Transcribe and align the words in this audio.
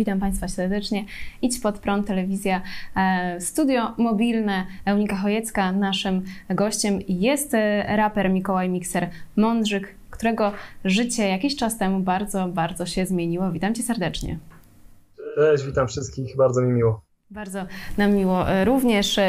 Witam 0.00 0.20
Państwa 0.20 0.48
serdecznie. 0.48 1.04
Idź 1.42 1.60
pod 1.60 1.78
prąd, 1.78 2.06
telewizja, 2.06 2.62
e, 2.96 3.40
studio 3.40 3.94
mobilne. 3.98 4.66
Eunika 4.84 5.16
Chojecka, 5.16 5.72
naszym 5.72 6.22
gościem 6.50 6.98
jest 7.08 7.54
e, 7.54 7.96
raper 7.96 8.30
Mikołaj 8.30 8.68
Mikser 8.68 9.10
Mądrzyk, 9.36 9.94
którego 10.10 10.52
życie 10.84 11.28
jakiś 11.28 11.56
czas 11.56 11.78
temu 11.78 12.00
bardzo, 12.00 12.48
bardzo 12.48 12.86
się 12.86 13.06
zmieniło. 13.06 13.52
Witam 13.52 13.74
Cię 13.74 13.82
serdecznie. 13.82 14.38
Cześć, 15.34 15.64
witam 15.64 15.88
wszystkich, 15.88 16.36
bardzo 16.36 16.62
mi 16.62 16.72
miło. 16.72 17.00
Bardzo 17.30 17.66
nam 17.98 18.12
miło 18.12 18.50
e, 18.50 18.64
również. 18.64 19.20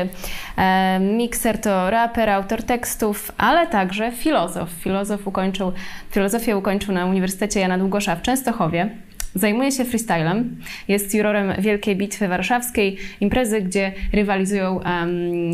Mikser 0.99 1.61
to 1.61 1.89
raper, 1.89 2.29
autor 2.29 2.63
tekstów, 2.63 3.31
ale 3.37 3.67
także 3.67 4.11
filozof. 4.11 4.69
Filozof 4.69 5.27
ukończył, 5.27 5.71
filozofię 6.09 6.57
ukończył 6.57 6.93
na 6.93 7.05
Uniwersytecie 7.05 7.59
Jana 7.59 7.77
Długosza 7.77 8.15
w 8.15 8.21
Częstochowie. 8.21 9.10
Zajmuje 9.35 9.71
się 9.71 9.85
freestylem, 9.85 10.57
jest 10.87 11.15
jurorem 11.15 11.61
Wielkiej 11.61 11.95
Bitwy 11.95 12.27
Warszawskiej, 12.27 12.97
imprezy, 13.21 13.61
gdzie 13.61 13.93
rywalizują 14.13 14.79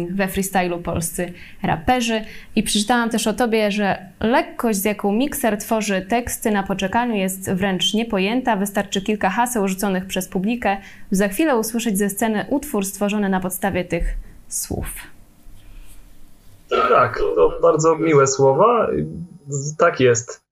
we 0.10 0.28
freestylu 0.28 0.80
polscy 0.80 1.34
raperzy. 1.64 2.22
I 2.56 2.64
przeczytałam 2.64 3.10
też 3.10 3.28
o 3.28 3.34
tobie, 3.34 3.72
że 3.72 3.98
lekkość, 4.20 4.80
z 4.80 4.86
jaką 4.86 5.12
mikser 5.12 5.58
tworzy 5.58 6.02
teksty 6.10 6.52
na 6.52 6.64
poczekaniu, 6.64 7.16
jest 7.16 7.52
wręcz 7.52 7.94
niepojęta. 7.94 8.56
Wystarczy 8.56 9.02
kilka 9.02 9.30
haseł 9.30 9.68
rzuconych 9.68 10.06
przez 10.06 10.28
publikę, 10.28 10.78
za 11.12 11.28
chwilę 11.28 11.58
usłyszeć 11.58 11.98
ze 11.98 12.10
sceny 12.10 12.46
utwór 12.50 12.86
stworzony 12.86 13.30
na 13.30 13.40
podstawie 13.40 13.86
tych 13.86 14.14
słów. 14.48 14.88
Tak, 16.70 17.20
to 17.36 17.60
bardzo 17.62 17.96
miłe 17.96 18.28
słowa. 18.28 18.88
Tak 19.78 20.00
jest 20.00 20.47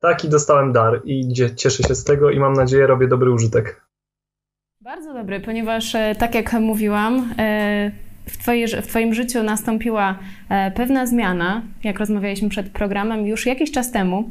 taki 0.00 0.28
dostałem 0.28 0.72
dar 0.72 1.00
i 1.04 1.34
cieszę 1.56 1.82
się 1.82 1.94
z 1.94 2.04
tego 2.04 2.30
i 2.30 2.38
mam 2.38 2.52
nadzieję 2.52 2.86
robię 2.86 3.08
dobry 3.08 3.30
użytek. 3.30 3.90
Bardzo 4.80 5.14
dobry, 5.14 5.40
ponieważ 5.40 5.94
e, 5.94 6.14
tak 6.18 6.34
jak 6.34 6.52
mówiłam, 6.52 7.34
e, 7.38 7.90
w, 8.26 8.36
twoje, 8.38 8.82
w 8.82 8.86
Twoim 8.86 9.14
życiu 9.14 9.42
nastąpiła 9.42 10.18
e, 10.48 10.70
pewna 10.70 11.06
zmiana, 11.06 11.62
jak 11.84 11.98
rozmawialiśmy 11.98 12.48
przed 12.48 12.70
programem 12.70 13.26
już 13.26 13.46
jakiś 13.46 13.70
czas 13.70 13.92
temu. 13.92 14.30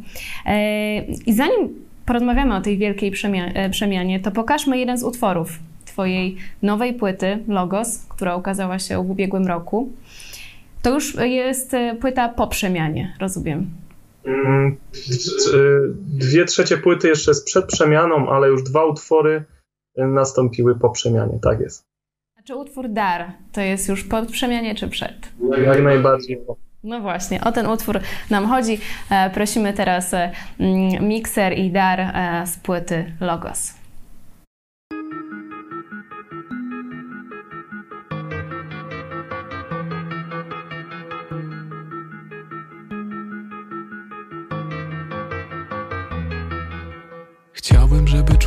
I 1.26 1.34
zanim 1.34 1.86
porozmawiamy 2.06 2.56
o 2.56 2.62
tej 2.62 2.78
wielkiej 2.78 3.12
przemianie, 3.72 4.20
to 4.20 4.32
pokażmy 4.32 4.78
jeden 4.78 4.98
z 4.98 5.04
utworów 5.04 5.60
Twojej 5.86 6.38
nowej 6.62 6.94
płyty 6.94 7.40
Logos, 7.48 8.06
która 8.10 8.36
ukazała 8.36 8.80
się 8.80 9.04
w 9.04 9.10
ubiegłym 9.10 9.48
roku. 9.48 9.90
To 10.82 10.94
już 10.94 11.16
jest 11.16 11.76
płyta 12.02 12.30
po 12.30 12.48
przemianie, 12.48 13.14
rozumiem. 13.20 13.70
Mm, 14.30 14.78
dwie 15.98 16.46
trzecie 16.46 16.78
płyty 16.78 17.08
jeszcze 17.08 17.32
jest 17.32 17.46
przed 17.46 17.66
przemianą, 17.66 18.30
ale 18.30 18.48
już 18.48 18.64
dwa 18.64 18.86
utwory 18.86 19.44
nastąpiły 19.98 20.80
po 20.80 20.90
przemianie, 20.90 21.40
tak 21.42 21.60
jest. 21.60 21.84
A 22.40 22.42
czy 22.42 22.56
utwór 22.56 22.90
Dar 22.90 23.32
to 23.52 23.62
jest 23.62 23.90
już 23.90 24.04
po 24.04 24.26
przemianie 24.26 24.76
czy 24.76 24.88
przed? 24.88 25.32
Jak 25.66 25.84
najbardziej 25.84 26.42
No 26.84 27.00
właśnie, 27.00 27.44
o 27.44 27.52
ten 27.52 27.68
utwór 27.68 28.00
nam 28.30 28.48
chodzi. 28.48 28.80
E, 29.12 29.30
prosimy 29.30 29.74
teraz 29.74 30.14
e, 30.14 30.32
Mikser 31.02 31.58
i 31.58 31.72
Dar 31.72 32.00
e, 32.00 32.44
z 32.48 32.58
płyty 32.58 33.12
Logos. 33.22 33.74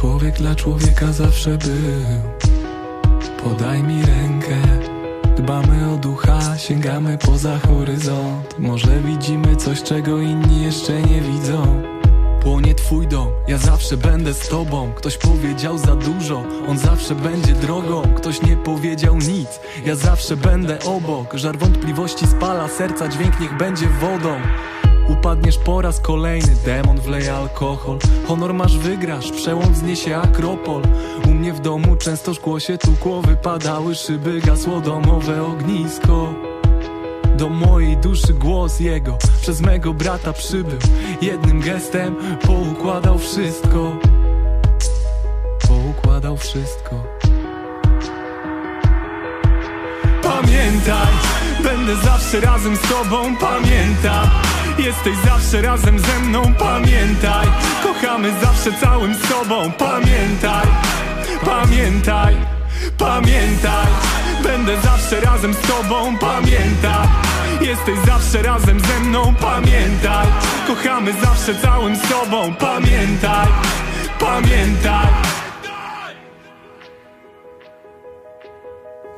Człowiek 0.03 0.35
dla 0.35 0.55
człowieka 0.55 1.13
zawsze 1.13 1.59
był. 1.59 2.23
Podaj 3.45 3.83
mi 3.83 4.03
rękę 4.03 4.57
Dbamy 5.37 5.93
o 5.93 5.97
ducha, 5.97 6.59
sięgamy 6.59 7.19
poza 7.19 7.59
horyzont. 7.59 8.59
Może 8.59 9.01
widzimy 9.01 9.57
coś, 9.57 9.83
czego 9.83 10.19
inni 10.19 10.63
jeszcze 10.63 11.03
nie 11.03 11.21
widzą. 11.21 11.83
Płonie 12.41 12.75
twój 12.75 13.07
dom, 13.07 13.29
ja 13.49 13.59
zawsze 13.59 13.97
będę 13.97 14.35
z 14.35 14.49
tobą. 14.49 14.93
Ktoś 14.97 15.19
powiedział 15.19 15.79
za 15.79 15.97
dużo, 15.97 16.45
on 16.69 16.79
zawsze 16.79 17.15
będzie 17.15 17.53
drogą. 17.53 18.03
Ktoś 18.17 18.43
nie 18.43 18.57
powiedział 18.57 19.17
nic, 19.17 19.61
ja 19.85 19.95
zawsze 19.95 20.37
będę 20.37 20.79
obok. 20.85 21.35
Żar 21.35 21.59
wątpliwości 21.59 22.27
spala 22.27 22.69
serca, 22.69 23.09
dźwięk 23.09 23.41
niech 23.41 23.57
będzie 23.57 23.87
wodą 23.89 24.35
Upadniesz 25.13 25.59
po 25.59 25.83
raz 25.83 26.01
kolejny, 26.01 26.57
demon 26.65 27.01
wleje 27.01 27.35
alkohol. 27.35 27.99
Honor 28.29 28.55
masz, 28.55 28.79
wygrasz, 28.79 29.33
przełom 29.33 29.73
wzniesie 29.73 30.17
akropol. 30.17 30.83
U 31.27 31.29
mnie 31.29 31.53
w 31.53 31.61
domu 31.61 31.97
często 31.97 32.35
szkło 32.35 32.61
się 32.61 32.79
tukło 32.79 33.23
Wypadały 33.23 33.95
szyby, 33.95 34.41
gasło 34.41 34.81
domowe 34.81 35.43
ognisko. 35.43 36.35
Do 37.37 37.49
mojej 37.49 37.97
duszy 37.97 38.35
głos 38.35 38.81
jego 38.81 39.19
Przez 39.41 39.61
mego 39.61 39.95
brata 39.95 40.33
przybył. 40.33 40.79
Jednym 41.23 41.61
gestem 41.61 42.17
poukładał 42.47 43.19
wszystko. 43.19 43.97
Poukładał 45.69 46.37
wszystko. 46.37 47.05
Pamiętaj, 50.23 51.13
będę 51.63 51.97
zawsze 51.97 52.41
razem 52.41 52.77
z 52.77 52.81
tobą 52.81 53.37
Pamiętam 53.37 54.29
Jesteś 54.79 55.17
zawsze 55.25 55.63
razem 55.63 55.99
ze 55.99 56.21
mną, 56.21 56.55
pamiętaj. 56.59 57.47
Kochamy 57.83 58.33
zawsze 58.41 58.73
całym 58.81 59.15
sobą, 59.15 59.73
pamiętaj. 59.73 60.67
Pamiętaj, 61.45 62.37
pamiętaj. 62.99 63.87
Będę 64.43 64.81
zawsze 64.81 65.21
razem 65.21 65.55
z 65.55 65.61
tobą, 65.61 66.19
pamiętaj. 66.19 67.09
Jesteś 67.61 67.99
zawsze 68.07 68.43
razem 68.43 68.81
ze 68.81 69.01
mną, 69.01 69.35
pamiętaj. 69.41 70.27
Kochamy 70.67 71.13
zawsze 71.13 71.55
całym 71.55 71.97
sobą, 71.97 72.55
pamiętaj. 72.55 73.49
Pamiętaj 74.21 75.07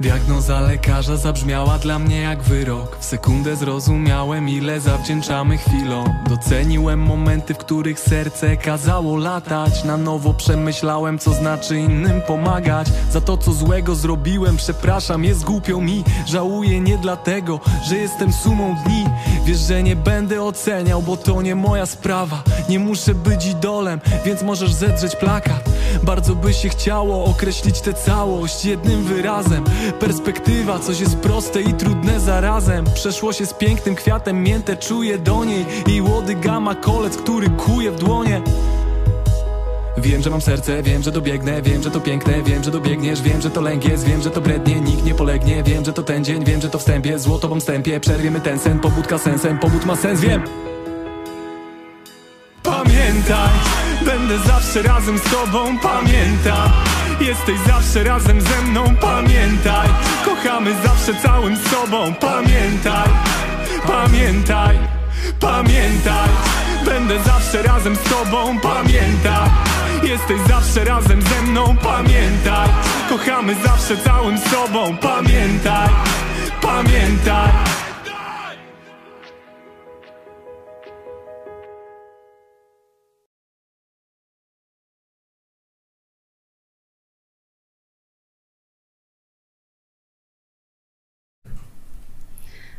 Diagnoza 0.01 0.61
lekarza 0.61 1.17
zabrzmiała 1.17 1.79
dla 1.79 1.99
mnie 1.99 2.21
jak 2.21 2.43
wyrok. 2.43 2.97
W 3.01 3.05
sekundę 3.05 3.57
zrozumiałem 3.57 4.49
ile 4.49 4.81
zawdzięczamy 4.81 5.59
chwilom. 5.59 6.09
Doceniłem 6.29 7.01
momenty, 7.01 7.55
w 7.55 7.59
których 7.59 8.01
serce 8.01 8.57
kazało 8.57 9.17
latać. 9.17 9.85
Na 9.85 9.97
nowo 9.97 10.35
przemyślałem 10.35 11.19
co 11.19 11.33
znaczy 11.33 11.79
innym 11.79 12.21
pomagać. 12.21 12.89
Za 13.11 13.21
to 13.21 13.37
co 13.37 13.53
złego 13.53 13.95
zrobiłem 13.95 14.57
przepraszam 14.57 15.25
jest 15.25 15.45
głupio 15.45 15.81
mi. 15.81 16.05
Żałuję 16.27 16.81
nie 16.81 16.99
dlatego, 16.99 17.61
że 17.89 17.97
jestem 17.97 18.33
sumą 18.33 18.77
dni. 18.85 19.05
Wiesz, 19.45 19.59
że 19.59 19.83
nie 19.83 19.97
będę 19.97 20.43
oceniał, 20.43 21.03
bo 21.03 21.17
to 21.17 21.43
nie 21.43 21.55
moja 21.55 21.87
sprawa. 21.87 22.43
Nie 22.69 22.79
muszę 22.79 23.15
być 23.15 23.47
idolem, 23.47 24.01
więc 24.25 24.43
możesz 24.43 24.73
zedrzeć 24.73 25.17
plakat. 25.17 25.71
Bardzo 26.03 26.35
by 26.35 26.55
się 26.55 26.69
chciało 26.69 27.25
określić 27.25 27.81
tę 27.81 27.95
całość 27.95 28.65
jednym 28.65 29.05
wyrazem 29.05 29.65
Perspektywa, 29.93 30.79
coś 30.79 31.01
jest 31.01 31.17
proste 31.17 31.63
i 31.63 31.75
trudne 31.75 32.21
zarazem. 32.21 32.85
Przeszło 32.95 33.33
się 33.33 33.47
z 33.47 33.55
pięknym 33.55 33.95
kwiatem, 33.95 34.43
miętę 34.43 34.77
czuję 34.77 35.19
do 35.19 35.45
niej. 35.45 35.67
I 35.87 36.01
łody 36.01 36.35
gama 36.35 36.75
kolec, 36.75 37.17
który 37.17 37.51
kuje 37.51 37.91
w 37.91 37.97
dłonie. 37.97 38.43
Wiem, 39.99 40.23
że 40.23 40.31
mam 40.31 40.41
serce, 40.41 40.83
wiem, 40.83 41.03
że 41.03 41.13
dobiegnę 41.13 41.63
Wiem, 41.63 41.83
że 41.83 41.91
to 41.91 42.01
piękne, 42.01 42.43
wiem, 42.43 42.65
że 42.65 42.71
dobiegniesz 42.71 43.23
Wiem, 43.23 43.41
że 43.41 43.51
to 43.51 43.61
lęk 43.61 43.85
jest, 43.85 44.05
wiem, 44.05 44.23
że 44.23 44.31
to 44.31 44.41
brednie 44.41 44.81
Nikt 44.81 45.05
nie 45.05 45.15
polegnie, 45.15 45.63
wiem, 45.63 45.85
że 45.85 45.93
to 45.93 46.03
ten 46.03 46.25
dzień 46.25 46.45
Wiem, 46.45 46.61
że 46.61 46.71
to 46.71 46.79
wstępie, 46.79 47.19
złoto 47.19 47.49
po 47.49 47.57
wstępie. 47.57 48.01
Przerwiemy 48.01 48.41
ten 48.41 48.59
sen, 48.59 48.79
pobudka 48.79 49.19
sensem 49.19 49.59
Pobud 49.59 49.85
ma 49.87 49.97
sens, 49.97 50.21
wiem. 50.21 50.43
Pamiętaj, 52.63 53.51
będę 54.05 54.39
zawsze 54.39 54.83
razem 54.83 55.19
z 55.19 55.23
tobą 55.23 55.79
Pamiętam 55.79 56.71
Jesteś 57.21 57.59
zawsze 57.67 58.05
razem 58.05 58.41
ze 58.41 58.63
mną, 58.63 58.85
pamiętaj. 59.01 59.89
Kochamy 60.25 60.75
zawsze 60.83 61.15
całym 61.23 61.57
sobą, 61.57 62.15
pamiętaj. 62.15 63.09
Pamiętaj, 63.87 64.79
pamiętaj. 65.41 66.29
Będę 66.85 67.23
zawsze 67.23 67.63
razem 67.63 67.97
z 67.97 68.03
tobą, 68.03 68.61
pamiętaj. 68.61 69.51
Jesteś 70.03 70.41
zawsze 70.49 70.85
razem 70.85 71.23
ze 71.23 71.43
mną, 71.43 71.77
pamiętaj. 71.83 72.69
Kochamy 73.09 73.57
zawsze 73.65 73.97
całym 73.97 74.39
sobą, 74.39 74.97
pamiętaj. 74.97 75.89
Pamiętaj 76.63 77.51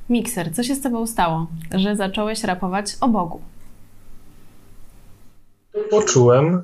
Mikser, 0.10 0.56
co 0.56 0.63
się 0.63 0.75
z 0.75 0.81
tobą 0.81 1.07
stało, 1.07 1.48
że 1.72 1.96
zacząłeś 1.96 2.44
rapować 2.44 2.98
o 3.02 3.07
Bogu? 3.07 3.42
poczułem 5.90 6.63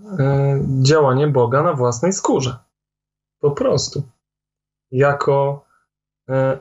działanie 0.82 1.28
Boga 1.28 1.64
na 1.64 1.74
własnej 1.74 2.14
skórze. 2.14 2.58
Po 3.40 3.52
prostu. 3.52 4.04
Jako 4.92 5.66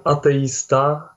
ateista 0.05 1.15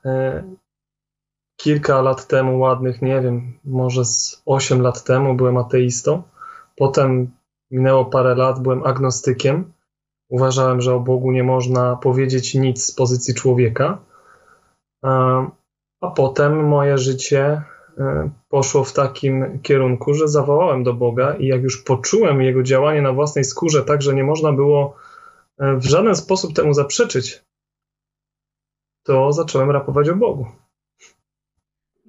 kilka 1.56 2.02
lat 2.02 2.26
temu, 2.26 2.58
ładnych, 2.58 3.02
nie 3.02 3.20
wiem, 3.20 3.58
może 3.64 4.04
z 4.04 4.42
8 4.46 4.82
lat 4.82 5.04
temu 5.04 5.34
byłem 5.34 5.56
ateistą. 5.56 6.22
Potem 6.76 7.30
minęło 7.70 8.04
parę 8.04 8.34
lat, 8.34 8.60
byłem 8.60 8.86
agnostykiem. 8.86 9.72
Uważałem, 10.28 10.80
że 10.80 10.94
o 10.94 11.00
Bogu 11.00 11.32
nie 11.32 11.44
można 11.44 11.96
powiedzieć 11.96 12.54
nic 12.54 12.84
z 12.84 12.92
pozycji 12.92 13.34
człowieka. 13.34 13.98
A 16.00 16.10
potem 16.10 16.68
moje 16.68 16.98
życie 16.98 17.62
e, 17.98 18.30
poszło 18.48 18.84
w 18.84 18.92
takim 18.92 19.60
kierunku, 19.62 20.14
że 20.14 20.28
zawołałem 20.28 20.84
do 20.84 20.94
Boga 20.94 21.34
i 21.34 21.46
jak 21.46 21.62
już 21.62 21.82
poczułem 21.82 22.42
Jego 22.42 22.62
działanie 22.62 23.02
na 23.02 23.12
własnej 23.12 23.44
skórze, 23.44 23.82
tak, 23.82 24.02
że 24.02 24.14
nie 24.14 24.24
można 24.24 24.52
było 24.52 24.96
e, 25.58 25.76
w 25.76 25.84
żaden 25.84 26.16
sposób 26.16 26.54
temu 26.54 26.74
zaprzeczyć, 26.74 27.42
to 29.02 29.32
zacząłem 29.32 29.70
rapować 29.70 30.08
o 30.08 30.16
Bogu. 30.16 30.46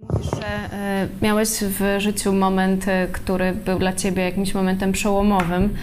Mówisz, 0.01 0.31
że 0.31 0.47
e, 0.47 1.09
miałeś 1.21 1.50
w 1.50 2.00
życiu 2.00 2.33
moment, 2.33 2.86
który 3.12 3.53
był 3.53 3.80
dla 3.80 3.94
Ciebie 3.94 4.24
jakimś 4.24 4.53
momentem 4.53 4.92
przełomowym. 4.92 5.75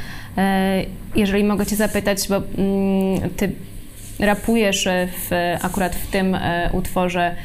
Jeżeli 1.15 1.45
mogę 1.45 1.67
Cię 1.67 1.77
zapytać, 1.77 2.29
bo 2.29 2.37
mm, 2.37 3.31
Ty 3.31 3.53
rapujesz 4.21 4.89
w, 5.09 5.31
akurat 5.63 5.95
w 5.97 6.11
tym 6.11 6.37
utworze, 6.73 7.37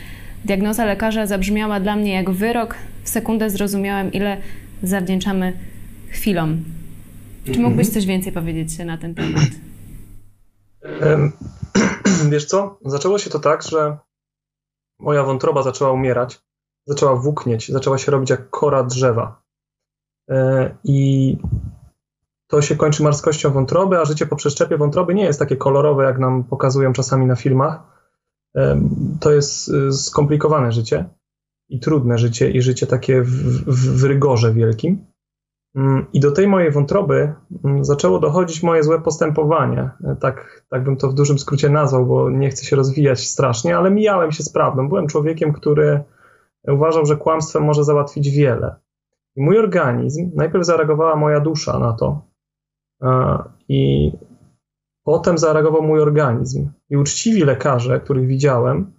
diagnoza 0.45 0.85
lekarza 0.85 1.25
zabrzmiała 1.25 1.79
dla 1.79 1.95
mnie 1.95 2.13
jak 2.13 2.29
wyrok. 2.29 2.75
W 3.03 3.09
sekundę 3.09 3.49
zrozumiałem, 3.49 4.11
ile 4.11 4.41
zawdzięczamy 4.83 5.53
chwilom. 6.09 6.63
Czy 7.43 7.49
mhm. 7.49 7.65
mógłbyś 7.65 7.89
coś 7.89 8.05
więcej 8.05 8.31
powiedzieć 8.31 8.77
na 8.77 8.97
ten 8.97 9.15
temat? 9.15 9.43
Wiesz 12.31 12.45
co? 12.45 12.79
Zaczęło 12.85 13.19
się 13.19 13.29
to 13.29 13.39
tak, 13.39 13.63
że 13.63 13.97
moja 14.99 15.23
wątroba 15.23 15.63
zaczęła 15.63 15.91
umierać 15.91 16.39
zaczęła 16.87 17.15
włóknieć, 17.15 17.71
zaczęła 17.71 17.97
się 17.97 18.11
robić 18.11 18.29
jak 18.29 18.49
kora 18.49 18.83
drzewa. 18.83 19.41
E, 20.29 20.75
I 20.83 21.37
to 22.47 22.61
się 22.61 22.75
kończy 22.75 23.03
marskością 23.03 23.51
wątroby, 23.51 23.99
a 23.99 24.05
życie 24.05 24.25
po 24.25 24.35
przeszczepie 24.35 24.77
wątroby 24.77 25.13
nie 25.15 25.23
jest 25.23 25.39
takie 25.39 25.55
kolorowe, 25.55 26.03
jak 26.03 26.19
nam 26.19 26.43
pokazują 26.43 26.93
czasami 26.93 27.25
na 27.25 27.35
filmach. 27.35 27.79
E, 28.55 28.81
to 29.19 29.31
jest 29.31 29.69
e, 29.69 29.91
skomplikowane 29.91 30.71
życie 30.71 31.09
i 31.69 31.79
trudne 31.79 32.17
życie, 32.17 32.51
i 32.51 32.61
życie 32.61 32.87
takie 32.87 33.21
w, 33.21 33.31
w, 33.65 34.01
w 34.01 34.03
rygorze 34.03 34.53
wielkim. 34.53 35.05
Mm, 35.75 36.05
I 36.13 36.19
do 36.19 36.31
tej 36.31 36.47
mojej 36.47 36.71
wątroby 36.71 37.33
mm, 37.63 37.85
zaczęło 37.85 38.19
dochodzić 38.19 38.63
moje 38.63 38.83
złe 38.83 39.01
postępowanie. 39.01 39.89
Tak, 40.19 40.65
tak 40.69 40.83
bym 40.83 40.97
to 40.97 41.09
w 41.09 41.13
dużym 41.13 41.39
skrócie 41.39 41.69
nazwał, 41.69 42.05
bo 42.05 42.29
nie 42.29 42.49
chcę 42.49 42.65
się 42.65 42.75
rozwijać 42.75 43.27
strasznie, 43.27 43.77
ale 43.77 43.91
mijałem 43.91 44.31
się 44.31 44.43
z 44.43 44.49
prawdą. 44.49 44.89
Byłem 44.89 45.07
człowiekiem, 45.07 45.53
który 45.53 46.03
uważał, 46.67 47.05
że 47.05 47.17
kłamstwem 47.17 47.63
może 47.63 47.83
załatwić 47.83 48.29
wiele. 48.29 48.75
I 49.35 49.41
mój 49.41 49.59
organizm, 49.59 50.31
najpierw 50.35 50.65
zareagowała 50.65 51.15
moja 51.15 51.39
dusza 51.39 51.79
na 51.79 51.93
to, 51.93 52.21
i 53.69 54.11
potem 55.03 55.37
zareagował 55.37 55.83
mój 55.83 56.01
organizm. 56.01 56.69
I 56.89 56.97
uczciwi 56.97 57.43
lekarze, 57.43 57.99
których 57.99 58.27
widziałem, 58.27 58.93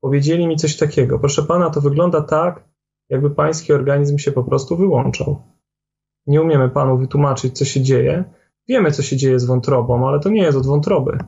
powiedzieli 0.00 0.46
mi 0.46 0.56
coś 0.56 0.76
takiego: 0.76 1.18
Proszę 1.18 1.42
pana, 1.42 1.70
to 1.70 1.80
wygląda 1.80 2.20
tak, 2.20 2.64
jakby 3.08 3.30
pański 3.30 3.72
organizm 3.72 4.18
się 4.18 4.32
po 4.32 4.44
prostu 4.44 4.76
wyłączał. 4.76 5.42
Nie 6.26 6.42
umiemy 6.42 6.68
panu 6.68 6.98
wytłumaczyć, 6.98 7.58
co 7.58 7.64
się 7.64 7.82
dzieje. 7.82 8.24
Wiemy, 8.68 8.90
co 8.92 9.02
się 9.02 9.16
dzieje 9.16 9.40
z 9.40 9.44
wątrobą, 9.44 10.08
ale 10.08 10.20
to 10.20 10.28
nie 10.28 10.42
jest 10.42 10.58
od 10.58 10.66
wątroby. 10.66 11.18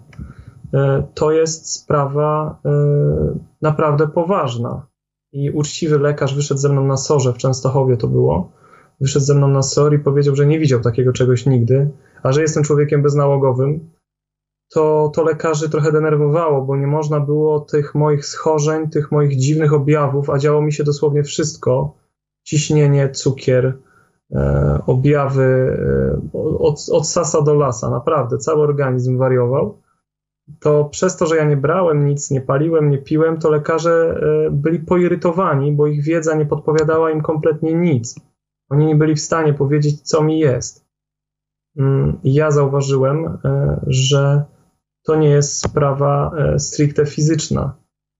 E, 0.74 1.06
to 1.14 1.32
jest 1.32 1.72
sprawa 1.72 2.60
e, 2.64 2.70
naprawdę 3.62 4.08
poważna 4.08 4.86
i 5.32 5.50
uczciwy 5.50 5.98
lekarz 5.98 6.34
wyszedł 6.34 6.60
ze 6.60 6.68
mną 6.68 6.84
na 6.84 6.96
sorze, 6.96 7.32
w 7.32 7.38
Częstochowie 7.38 7.96
to 7.96 8.08
było, 8.08 8.52
wyszedł 9.00 9.24
ze 9.24 9.34
mną 9.34 9.48
na 9.48 9.62
SOR 9.62 9.94
i 9.94 9.98
powiedział, 9.98 10.36
że 10.36 10.46
nie 10.46 10.58
widział 10.58 10.80
takiego 10.80 11.12
czegoś 11.12 11.46
nigdy, 11.46 11.90
a 12.22 12.32
że 12.32 12.42
jestem 12.42 12.62
człowiekiem 12.62 13.02
beznałogowym, 13.02 13.90
to, 14.74 15.12
to 15.14 15.22
lekarzy 15.22 15.70
trochę 15.70 15.92
denerwowało, 15.92 16.62
bo 16.62 16.76
nie 16.76 16.86
można 16.86 17.20
było 17.20 17.60
tych 17.60 17.94
moich 17.94 18.26
schorzeń, 18.26 18.90
tych 18.90 19.12
moich 19.12 19.36
dziwnych 19.36 19.72
objawów, 19.72 20.30
a 20.30 20.38
działo 20.38 20.62
mi 20.62 20.72
się 20.72 20.84
dosłownie 20.84 21.22
wszystko, 21.22 21.94
ciśnienie, 22.44 23.10
cukier, 23.10 23.78
e, 24.34 24.78
objawy 24.86 25.78
e, 26.34 26.38
od, 26.58 26.88
od 26.92 27.08
sasa 27.08 27.42
do 27.42 27.54
lasa, 27.54 27.90
naprawdę, 27.90 28.38
cały 28.38 28.62
organizm 28.62 29.18
wariował 29.18 29.82
to 30.60 30.84
przez 30.84 31.16
to, 31.16 31.26
że 31.26 31.36
ja 31.36 31.44
nie 31.44 31.56
brałem 31.56 32.06
nic, 32.06 32.30
nie 32.30 32.40
paliłem, 32.40 32.90
nie 32.90 32.98
piłem, 32.98 33.38
to 33.38 33.50
lekarze 33.50 34.20
e, 34.46 34.50
byli 34.50 34.78
poirytowani, 34.78 35.72
bo 35.72 35.86
ich 35.86 36.04
wiedza 36.04 36.34
nie 36.34 36.46
podpowiadała 36.46 37.10
im 37.10 37.22
kompletnie 37.22 37.74
nic. 37.74 38.14
Oni 38.70 38.86
nie 38.86 38.96
byli 38.96 39.14
w 39.14 39.20
stanie 39.20 39.54
powiedzieć, 39.54 40.00
co 40.00 40.22
mi 40.22 40.38
jest. 40.38 40.84
Mm, 41.78 42.20
ja 42.24 42.50
zauważyłem, 42.50 43.38
e, 43.44 43.80
że 43.86 44.44
to 45.04 45.16
nie 45.16 45.28
jest 45.28 45.58
sprawa 45.58 46.30
e, 46.36 46.58
stricte 46.58 47.06
fizyczna. 47.06 47.76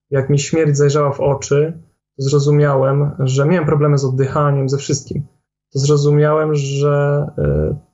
Jak 0.09 0.29
mi 0.29 0.39
śmierć 0.39 0.77
zajrzała 0.77 1.11
w 1.11 1.19
oczy, 1.19 1.81
zrozumiałem, 2.17 3.11
że 3.19 3.45
miałem 3.45 3.65
problemy 3.65 3.97
z 3.97 4.05
oddychaniem, 4.05 4.69
ze 4.69 4.77
wszystkim. 4.77 5.27
To 5.73 5.79
zrozumiałem, 5.79 6.55
że 6.55 7.27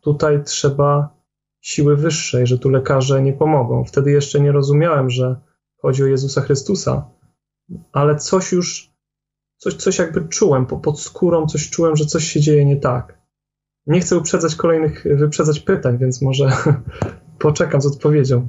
tutaj 0.01 0.44
trzeba 0.44 1.19
siły 1.62 1.95
wyższej, 1.95 2.47
że 2.47 2.59
tu 2.59 2.69
lekarze 2.69 3.21
nie 3.21 3.33
pomogą. 3.33 3.83
Wtedy 3.83 4.12
jeszcze 4.12 4.39
nie 4.39 4.51
rozumiałem, 4.51 5.10
że 5.10 5.36
chodzi 5.81 6.03
o 6.03 6.07
Jezusa 6.07 6.41
Chrystusa, 6.41 7.10
ale 7.91 8.15
coś 8.15 8.51
już, 8.51 8.93
coś, 9.57 9.74
coś 9.74 10.00
jakby 10.00 10.27
czułem, 10.27 10.65
pod 10.65 11.00
skórą 11.00 11.45
coś 11.45 11.69
czułem, 11.69 11.95
że 11.95 12.05
coś 12.05 12.24
się 12.24 12.39
dzieje 12.39 12.65
nie 12.65 12.77
tak. 12.77 13.18
Nie 13.88 14.00
chcę 14.00 14.17
uprzedzać 14.17 14.55
kolejnych, 14.55 15.05
wyprzedzać 15.15 15.59
pytań, 15.59 15.98
więc 15.98 16.21
może 16.21 16.50
poczekam 17.39 17.81
z 17.81 17.86
odpowiedzią. 17.86 18.48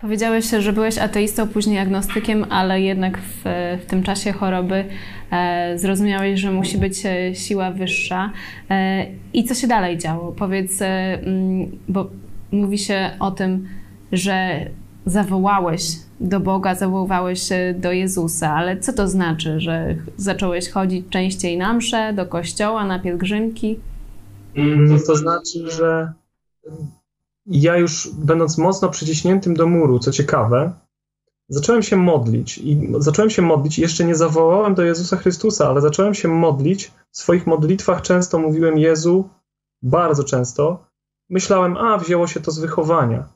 Powiedziałeś, 0.00 0.50
że 0.50 0.72
byłeś 0.72 0.98
ateistą, 0.98 1.48
później 1.48 1.78
agnostykiem, 1.78 2.46
ale 2.50 2.80
jednak 2.80 3.18
w, 3.18 3.42
w 3.82 3.86
tym 3.86 4.02
czasie 4.02 4.32
choroby 4.32 4.84
e, 5.30 5.78
zrozumiałeś, 5.78 6.40
że 6.40 6.52
musi 6.52 6.78
być 6.78 7.06
e, 7.06 7.34
siła 7.34 7.70
wyższa. 7.70 8.32
E, 8.70 9.06
I 9.32 9.44
co 9.44 9.54
się 9.54 9.66
dalej 9.66 9.98
działo? 9.98 10.32
Powiedz, 10.32 10.82
e, 10.82 10.86
mm, 10.86 11.78
bo 11.88 12.10
mówi 12.52 12.78
się 12.78 13.10
o 13.20 13.30
tym, 13.30 13.68
że 14.12 14.66
zawołałeś 15.06 15.82
do 16.24 16.40
Boga, 16.40 16.74
zawołałeś 16.74 17.48
do 17.74 17.92
Jezusa, 17.92 18.54
ale 18.54 18.80
co 18.80 18.92
to 18.92 19.08
znaczy, 19.08 19.60
że 19.60 19.96
zacząłeś 20.16 20.70
chodzić 20.70 21.06
częściej 21.10 21.58
na 21.58 21.74
msze, 21.74 22.12
do 22.12 22.26
kościoła, 22.26 22.84
na 22.84 22.98
pielgrzymki? 22.98 23.80
Mm, 24.54 25.00
to 25.06 25.16
znaczy, 25.16 25.70
że 25.70 26.12
ja 27.46 27.76
już 27.76 28.10
będąc 28.14 28.58
mocno 28.58 28.88
przyciśniętym 28.88 29.54
do 29.54 29.66
muru, 29.66 29.98
co 29.98 30.10
ciekawe, 30.10 30.72
zacząłem 31.48 31.82
się 31.82 31.96
modlić 31.96 32.58
i 32.58 32.88
zacząłem 32.98 33.30
się 33.30 33.42
modlić 33.42 33.78
jeszcze 33.78 34.04
nie 34.04 34.14
zawołałem 34.14 34.74
do 34.74 34.82
Jezusa 34.82 35.16
Chrystusa, 35.16 35.68
ale 35.68 35.80
zacząłem 35.80 36.14
się 36.14 36.28
modlić. 36.28 36.92
W 37.10 37.18
swoich 37.18 37.46
modlitwach 37.46 38.02
często 38.02 38.38
mówiłem 38.38 38.78
Jezu, 38.78 39.28
bardzo 39.82 40.24
często. 40.24 40.86
Myślałem, 41.30 41.76
a 41.76 41.98
wzięło 41.98 42.26
się 42.26 42.40
to 42.40 42.50
z 42.50 42.58
wychowania. 42.58 43.28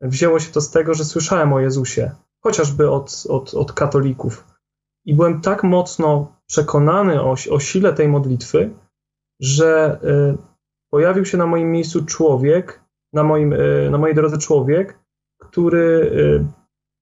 Wzięło 0.00 0.40
się 0.40 0.52
to 0.52 0.60
z 0.60 0.70
tego, 0.70 0.94
że 0.94 1.04
słyszałem 1.04 1.52
o 1.52 1.60
Jezusie, 1.60 2.10
chociażby 2.42 2.90
od, 2.90 3.24
od, 3.28 3.54
od 3.54 3.72
katolików. 3.72 4.44
I 5.04 5.14
byłem 5.14 5.40
tak 5.40 5.62
mocno 5.64 6.36
przekonany 6.46 7.22
o, 7.22 7.34
o 7.50 7.60
sile 7.60 7.92
tej 7.92 8.08
modlitwy, 8.08 8.70
że 9.40 10.00
y, 10.04 10.38
pojawił 10.90 11.24
się 11.24 11.38
na 11.38 11.46
moim 11.46 11.70
miejscu 11.70 12.04
człowiek, 12.04 12.88
na, 13.12 13.22
moim, 13.22 13.52
e, 13.52 13.90
na 13.90 13.98
mojej 13.98 14.16
drodze 14.16 14.38
człowiek, 14.38 14.98
który 15.40 16.10
e, 16.40 16.52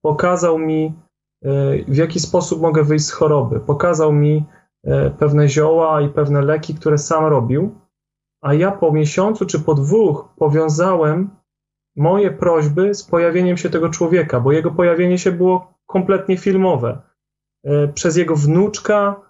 pokazał 0.02 0.58
mi, 0.58 0.94
e, 1.44 1.84
w 1.88 1.96
jaki 1.96 2.20
sposób 2.20 2.60
mogę 2.60 2.84
wyjść 2.84 3.04
z 3.04 3.12
choroby. 3.12 3.60
Pokazał 3.60 4.12
mi 4.12 4.44
pewne 5.18 5.48
zioła 5.48 6.00
i 6.00 6.08
pewne 6.08 6.42
leki, 6.42 6.74
które 6.74 6.98
sam 6.98 7.24
robił, 7.24 7.74
a 8.42 8.54
ja 8.54 8.72
po 8.72 8.92
miesiącu 8.92 9.46
czy 9.46 9.60
po 9.60 9.74
dwóch 9.74 10.28
powiązałem 10.36 11.30
moje 11.96 12.30
prośby 12.30 12.94
z 12.94 13.02
pojawieniem 13.02 13.56
się 13.56 13.70
tego 13.70 13.88
człowieka, 13.88 14.40
bo 14.40 14.52
jego 14.52 14.70
pojawienie 14.70 15.18
się 15.18 15.32
było 15.32 15.74
kompletnie 15.86 16.36
filmowe. 16.36 16.98
Przez 17.94 18.16
jego 18.16 18.36
wnuczka 18.36 19.20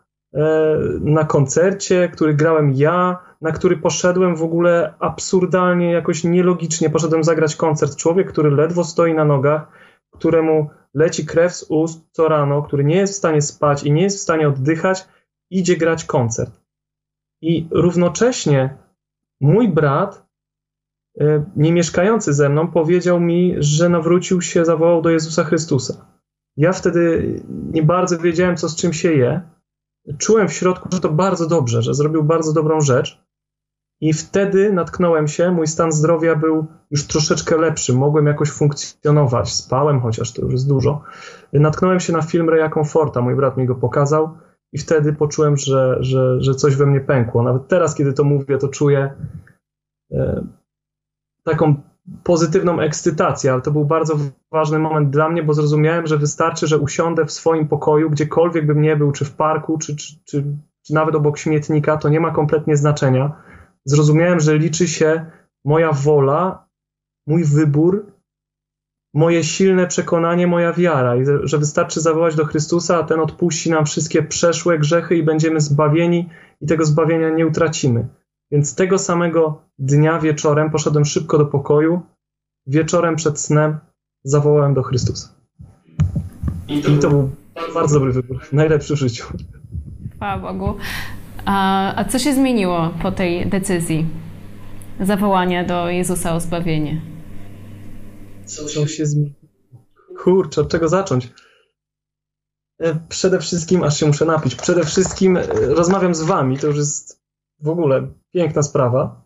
na 1.01 1.25
koncercie, 1.25 2.09
który 2.09 2.35
grałem 2.35 2.73
ja, 2.75 3.19
na 3.41 3.53
który 3.53 3.77
poszedłem 3.77 4.37
w 4.37 4.43
ogóle 4.43 4.95
absurdalnie, 4.99 5.93
jakoś 5.93 6.25
nielogicznie. 6.25 6.91
Poszedłem 6.91 7.25
zagrać 7.25 7.57
koncert. 7.57 7.97
Człowiek, 7.97 8.33
który 8.33 8.51
ledwo 8.51 8.85
stoi 8.85 9.15
na 9.15 9.25
nogach, 9.25 9.69
któremu 10.11 10.71
leci 10.95 11.27
krew 11.27 11.55
z 11.55 11.63
ust 11.71 12.09
co 12.13 12.29
rano, 12.29 12.63
który 12.63 12.85
nie 12.85 12.97
jest 12.97 13.13
w 13.13 13.17
stanie 13.17 13.43
spać 13.43 13.83
i 13.83 13.93
nie 13.93 14.03
jest 14.03 14.19
w 14.19 14.23
stanie 14.23 14.49
oddychać, 14.49 15.09
idzie 15.51 15.77
grać 15.77 16.05
koncert. 16.05 16.61
I 17.43 17.69
równocześnie 17.71 18.77
mój 19.41 19.69
brat, 19.69 20.17
e, 20.17 20.26
nie 21.57 21.73
mieszkający 21.73 22.33
ze 22.33 22.49
mną, 22.49 22.69
powiedział 22.69 23.21
mi, 23.21 23.55
że 23.59 23.89
nawrócił 23.89 24.43
się, 24.43 24.65
zawołał 24.65 25.03
do 25.03 25.11
Jezusa 25.11 25.45
Chrystusa. 25.45 26.07
Ja 26.57 26.73
wtedy 26.73 27.41
nie 27.73 27.83
bardzo 27.83 28.19
wiedziałem, 28.19 28.57
co 28.57 28.69
z 28.69 28.77
czym 28.77 28.93
się 28.93 29.13
je. 29.13 29.41
Czułem 30.19 30.49
w 30.49 30.53
środku, 30.53 30.89
że 30.93 31.01
to 31.01 31.09
bardzo 31.09 31.47
dobrze, 31.47 31.83
że 31.83 31.95
zrobił 31.95 32.25
bardzo 32.25 32.53
dobrą 32.53 32.81
rzecz. 32.81 33.27
I 34.01 34.13
wtedy 34.13 34.73
natknąłem 34.73 35.29
się, 35.29 35.51
mój 35.51 35.67
stan 35.67 35.93
zdrowia 35.93 36.37
był 36.37 36.67
już 36.91 37.07
troszeczkę 37.07 37.57
lepszy, 37.57 37.93
mogłem 37.93 38.27
jakoś 38.27 38.51
funkcjonować, 38.51 39.55
spałem, 39.55 40.01
chociaż 40.01 40.33
to 40.33 40.43
już 40.43 40.53
jest 40.53 40.69
dużo. 40.69 41.03
Natknąłem 41.53 42.01
się 42.01 42.13
na 42.13 42.23
film 42.23 42.51
Reya 42.51 42.71
Comforta, 42.75 43.21
mój 43.21 43.35
brat 43.35 43.57
mi 43.57 43.67
go 43.67 43.75
pokazał 43.75 44.31
i 44.73 44.79
wtedy 44.79 45.13
poczułem, 45.13 45.57
że, 45.57 45.97
że, 46.01 46.41
że 46.41 46.55
coś 46.55 46.77
we 46.77 46.87
mnie 46.87 47.01
pękło. 47.01 47.43
Nawet 47.43 47.69
teraz, 47.69 47.95
kiedy 47.95 48.13
to 48.13 48.25
mówię, 48.25 48.59
to 48.59 48.69
czuję 48.69 49.15
e, 50.13 50.47
taką 51.47 51.75
pozytywną 52.23 52.81
ekscytację, 52.81 53.53
ale 53.53 53.63
to 53.63 53.71
był 53.71 53.85
bardzo 53.85 54.19
ważny 54.53 54.79
moment 54.79 55.11
dla 55.11 55.29
mnie, 55.29 55.43
bo 55.43 55.55
zrozumiałem, 55.55 56.07
że 56.07 56.19
wystarczy, 56.19 56.67
że 56.67 56.79
usiądę 56.79 57.27
w 57.27 57.33
swoim 57.33 57.69
pokoju, 57.69 58.11
gdziekolwiek 58.11 58.67
bym 58.67 58.83
nie 58.83 58.97
był, 58.97 59.13
czy 59.13 59.25
w 59.25 59.35
parku, 59.35 59.79
czy, 59.79 59.97
czy, 59.97 60.15
czy, 60.25 60.45
czy 60.87 60.95
nawet 60.95 61.15
obok 61.15 61.39
śmietnika, 61.39 61.97
to 61.97 62.09
nie 62.09 62.21
ma 62.21 62.31
kompletnie 62.31 62.77
znaczenia. 62.77 63.33
Zrozumiałem, 63.85 64.41
że 64.41 64.59
liczy 64.59 64.89
się 64.89 65.27
moja 65.65 65.93
wola, 65.93 66.69
mój 67.27 67.45
wybór, 67.45 68.13
moje 69.15 69.45
silne 69.45 69.87
przekonanie, 69.87 70.47
moja 70.47 70.73
wiara, 70.73 71.17
i 71.17 71.25
że 71.43 71.59
wystarczy 71.59 72.01
zawołać 72.01 72.35
do 72.35 72.45
Chrystusa, 72.45 72.99
a 72.99 73.03
ten 73.03 73.21
odpuści 73.21 73.71
nam 73.71 73.87
wszystkie 73.87 74.23
przeszłe 74.23 74.79
grzechy 74.79 75.17
i 75.17 75.23
będziemy 75.23 75.61
zbawieni, 75.61 76.29
i 76.61 76.67
tego 76.67 76.85
zbawienia 76.85 77.31
nie 77.31 77.47
utracimy. 77.47 78.09
Więc 78.51 78.75
tego 78.75 78.99
samego 78.99 79.63
dnia 79.79 80.21
wieczorem 80.21 80.71
poszedłem 80.71 81.05
szybko 81.05 81.39
do 81.39 81.47
pokoju. 81.47 82.01
Wieczorem 82.67 83.17
przed 83.17 83.41
snem 83.41 83.79
zawołałem 84.25 84.75
do 84.75 84.83
Chrystusa. 84.83 85.29
I 86.69 86.83
to, 86.83 86.91
I 86.91 86.99
to 86.99 87.11
był 87.11 87.31
bardzo 87.75 87.95
dobry 87.95 88.13
wybór, 88.13 88.41
najlepszy 88.53 88.95
w 88.95 88.99
życiu. 88.99 89.27
Chwała 90.17 90.39
Bogu. 90.39 90.75
A, 91.45 91.95
a 91.97 92.05
co 92.05 92.19
się 92.19 92.35
zmieniło 92.35 92.91
po 93.03 93.13
tej 93.13 93.49
decyzji 93.49 94.07
zawołania 95.01 95.65
do 95.65 95.89
Jezusa 95.89 96.35
o 96.35 96.41
zbawienie? 96.41 97.01
Co 98.45 98.87
się 98.87 99.07
zmieniło? 99.07 99.35
Kurczę, 100.25 100.61
od 100.61 100.69
czego 100.69 100.89
zacząć? 100.89 101.33
E, 102.81 102.99
przede 103.09 103.39
wszystkim, 103.39 103.83
aż 103.83 104.01
się 104.01 104.07
muszę 104.07 104.25
napić, 104.25 104.55
przede 104.55 104.85
wszystkim 104.85 105.37
e, 105.37 105.43
rozmawiam 105.51 106.15
z 106.15 106.23
wami, 106.23 106.59
to 106.59 106.67
już 106.67 106.77
jest 106.77 107.23
w 107.61 107.69
ogóle 107.69 108.09
piękna 108.37 108.63
sprawa. 108.63 109.23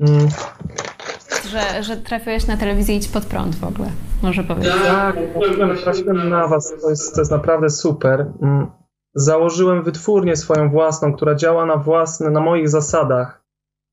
Mm. 0.00 0.28
Że, 1.50 1.82
że 1.82 1.96
trafiłeś 1.96 2.46
na 2.46 2.56
telewizję 2.56 2.96
Idź 2.96 3.08
Pod 3.08 3.24
Prąd 3.24 3.54
w 3.56 3.64
ogóle, 3.64 3.90
może 4.22 4.44
powiedzieć. 4.44 4.72
Tak, 4.86 5.16
trafiłem 5.82 6.28
na 6.28 6.48
was, 6.48 6.74
to 6.82 6.90
jest, 6.90 7.14
to 7.14 7.20
jest 7.20 7.30
naprawdę 7.30 7.70
super. 7.70 8.32
Mm. 8.42 8.66
Założyłem 9.14 9.82
wytwórnię 9.82 10.36
swoją 10.36 10.70
własną, 10.70 11.12
która 11.12 11.34
działa 11.34 11.66
na 11.66 11.76
własne, 11.76 12.30
na 12.30 12.40
moich 12.40 12.68
zasadach, 12.68 13.44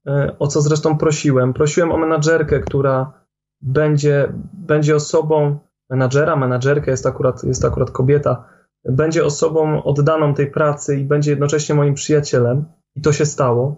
e, 0.07 0.35
o 0.39 0.47
co 0.47 0.61
zresztą 0.61 0.97
prosiłem. 0.97 1.53
Prosiłem 1.53 1.91
o 1.91 1.97
menadżerkę, 1.97 2.59
która 2.59 3.13
będzie, 3.61 4.33
będzie 4.53 4.95
osobą, 4.95 5.59
menadżera, 5.89 6.35
menadżerka 6.35 6.91
jest 6.91 7.05
akurat, 7.05 7.43
jest 7.43 7.65
akurat 7.65 7.91
kobieta, 7.91 8.45
będzie 8.85 9.25
osobą 9.25 9.83
oddaną 9.83 10.33
tej 10.33 10.51
pracy 10.51 10.97
i 10.97 11.05
będzie 11.05 11.31
jednocześnie 11.31 11.75
moim 11.75 11.93
przyjacielem. 11.93 12.65
I 12.95 13.01
to 13.01 13.13
się 13.13 13.25
stało. 13.25 13.75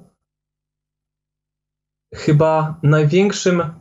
Chyba 2.13 2.79
największym. 2.83 3.73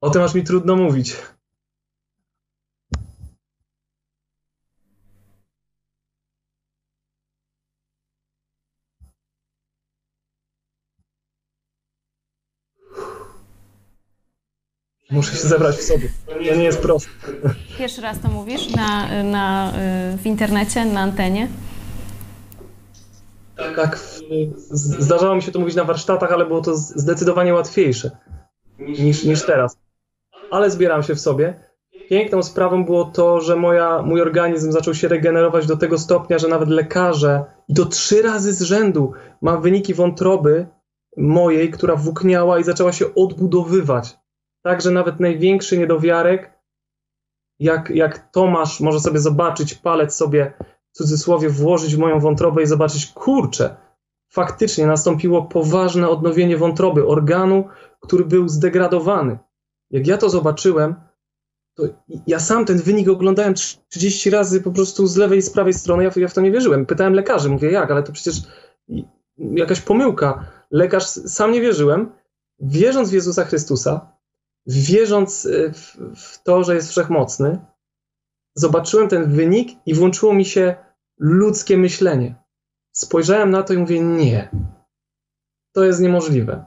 O 0.00 0.10
tym 0.10 0.22
aż 0.22 0.34
mi 0.34 0.44
trudno 0.44 0.76
mówić. 0.76 1.16
Muszę 15.10 15.36
się 15.36 15.48
zebrać 15.48 15.76
w 15.76 15.82
sobie. 15.82 16.08
To 16.26 16.38
nie 16.38 16.64
jest 16.64 16.82
proste. 16.82 17.10
Pierwszy 17.78 18.00
raz 18.00 18.20
to 18.20 18.28
mówisz 18.28 18.68
na, 18.70 19.22
na, 19.22 19.72
w 20.16 20.26
internecie, 20.26 20.84
na 20.84 21.00
antenie? 21.00 21.48
Tak, 23.56 23.98
zdarzało 24.70 25.34
mi 25.34 25.42
się 25.42 25.52
to 25.52 25.58
mówić 25.58 25.74
na 25.74 25.84
warsztatach, 25.84 26.32
ale 26.32 26.46
było 26.46 26.60
to 26.60 26.76
zdecydowanie 26.76 27.54
łatwiejsze 27.54 28.10
niż, 28.78 29.24
niż 29.24 29.46
teraz. 29.46 29.78
Ale 30.50 30.70
zbieram 30.70 31.02
się 31.02 31.14
w 31.14 31.20
sobie. 31.20 31.60
Piękną 32.08 32.42
sprawą 32.42 32.84
było 32.84 33.04
to, 33.04 33.40
że 33.40 33.56
moja, 33.56 34.02
mój 34.02 34.20
organizm 34.20 34.72
zaczął 34.72 34.94
się 34.94 35.08
regenerować 35.08 35.66
do 35.66 35.76
tego 35.76 35.98
stopnia, 35.98 36.38
że 36.38 36.48
nawet 36.48 36.68
lekarze, 36.68 37.44
i 37.68 37.74
to 37.74 37.86
trzy 37.86 38.22
razy 38.22 38.52
z 38.52 38.62
rzędu, 38.62 39.12
mam 39.42 39.62
wyniki 39.62 39.94
wątroby 39.94 40.66
mojej, 41.16 41.70
która 41.70 41.96
włókniała 41.96 42.58
i 42.58 42.64
zaczęła 42.64 42.92
się 42.92 43.14
odbudowywać 43.14 44.16
tak, 44.66 44.82
że 44.82 44.90
nawet 44.90 45.20
największy 45.20 45.78
niedowiarek, 45.78 46.52
jak, 47.58 47.90
jak 47.90 48.30
Tomasz 48.32 48.80
może 48.80 49.00
sobie 49.00 49.18
zobaczyć, 49.18 49.74
palec 49.74 50.14
sobie 50.14 50.52
cudzysłowie 50.96 51.48
włożyć 51.48 51.96
w 51.96 51.98
moją 51.98 52.20
wątrobę 52.20 52.62
i 52.62 52.66
zobaczyć, 52.66 53.06
kurczę, 53.06 53.76
faktycznie 54.28 54.86
nastąpiło 54.86 55.42
poważne 55.42 56.08
odnowienie 56.08 56.56
wątroby, 56.56 57.06
organu, 57.06 57.64
który 58.00 58.24
był 58.24 58.48
zdegradowany. 58.48 59.38
Jak 59.90 60.06
ja 60.06 60.18
to 60.18 60.30
zobaczyłem, 60.30 60.94
to 61.74 61.82
ja 62.26 62.40
sam 62.40 62.64
ten 62.64 62.78
wynik 62.78 63.08
oglądałem 63.08 63.54
30 63.88 64.30
razy 64.30 64.60
po 64.60 64.72
prostu 64.72 65.06
z 65.06 65.16
lewej 65.16 65.38
i 65.38 65.42
z 65.42 65.50
prawej 65.50 65.74
strony, 65.74 66.04
ja, 66.04 66.10
ja 66.16 66.28
w 66.28 66.34
to 66.34 66.40
nie 66.40 66.52
wierzyłem. 66.52 66.86
Pytałem 66.86 67.14
lekarzy, 67.14 67.48
mówię 67.48 67.70
jak, 67.70 67.90
ale 67.90 68.02
to 68.02 68.12
przecież 68.12 68.34
jakaś 69.38 69.80
pomyłka. 69.80 70.44
Lekarz, 70.70 71.04
sam 71.06 71.52
nie 71.52 71.60
wierzyłem. 71.60 72.12
Wierząc 72.60 73.10
w 73.10 73.12
Jezusa 73.12 73.44
Chrystusa, 73.44 74.12
wierząc 74.66 75.44
y, 75.44 75.72
w, 75.72 75.96
w 76.16 76.42
to, 76.42 76.64
że 76.64 76.74
jest 76.74 76.88
wszechmocny, 76.88 77.58
zobaczyłem 78.54 79.08
ten 79.08 79.32
wynik 79.32 79.68
i 79.86 79.94
włączyło 79.94 80.34
mi 80.34 80.44
się 80.44 80.85
ludzkie 81.18 81.78
myślenie. 81.78 82.34
Spojrzałem 82.92 83.50
na 83.50 83.62
to 83.62 83.74
i 83.74 83.78
mówię: 83.78 84.00
Nie, 84.00 84.50
to 85.72 85.84
jest 85.84 86.00
niemożliwe. 86.00 86.64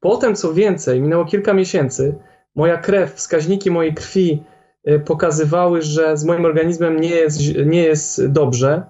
Potem, 0.00 0.34
co 0.34 0.54
więcej, 0.54 1.00
minęło 1.00 1.24
kilka 1.24 1.54
miesięcy, 1.54 2.18
moja 2.54 2.76
krew, 2.76 3.14
wskaźniki 3.14 3.70
mojej 3.70 3.94
krwi 3.94 4.44
y, 4.88 5.00
pokazywały, 5.00 5.82
że 5.82 6.16
z 6.16 6.24
moim 6.24 6.44
organizmem 6.44 7.00
nie 7.00 7.10
jest, 7.10 7.40
nie 7.66 7.82
jest 7.82 8.26
dobrze. 8.26 8.82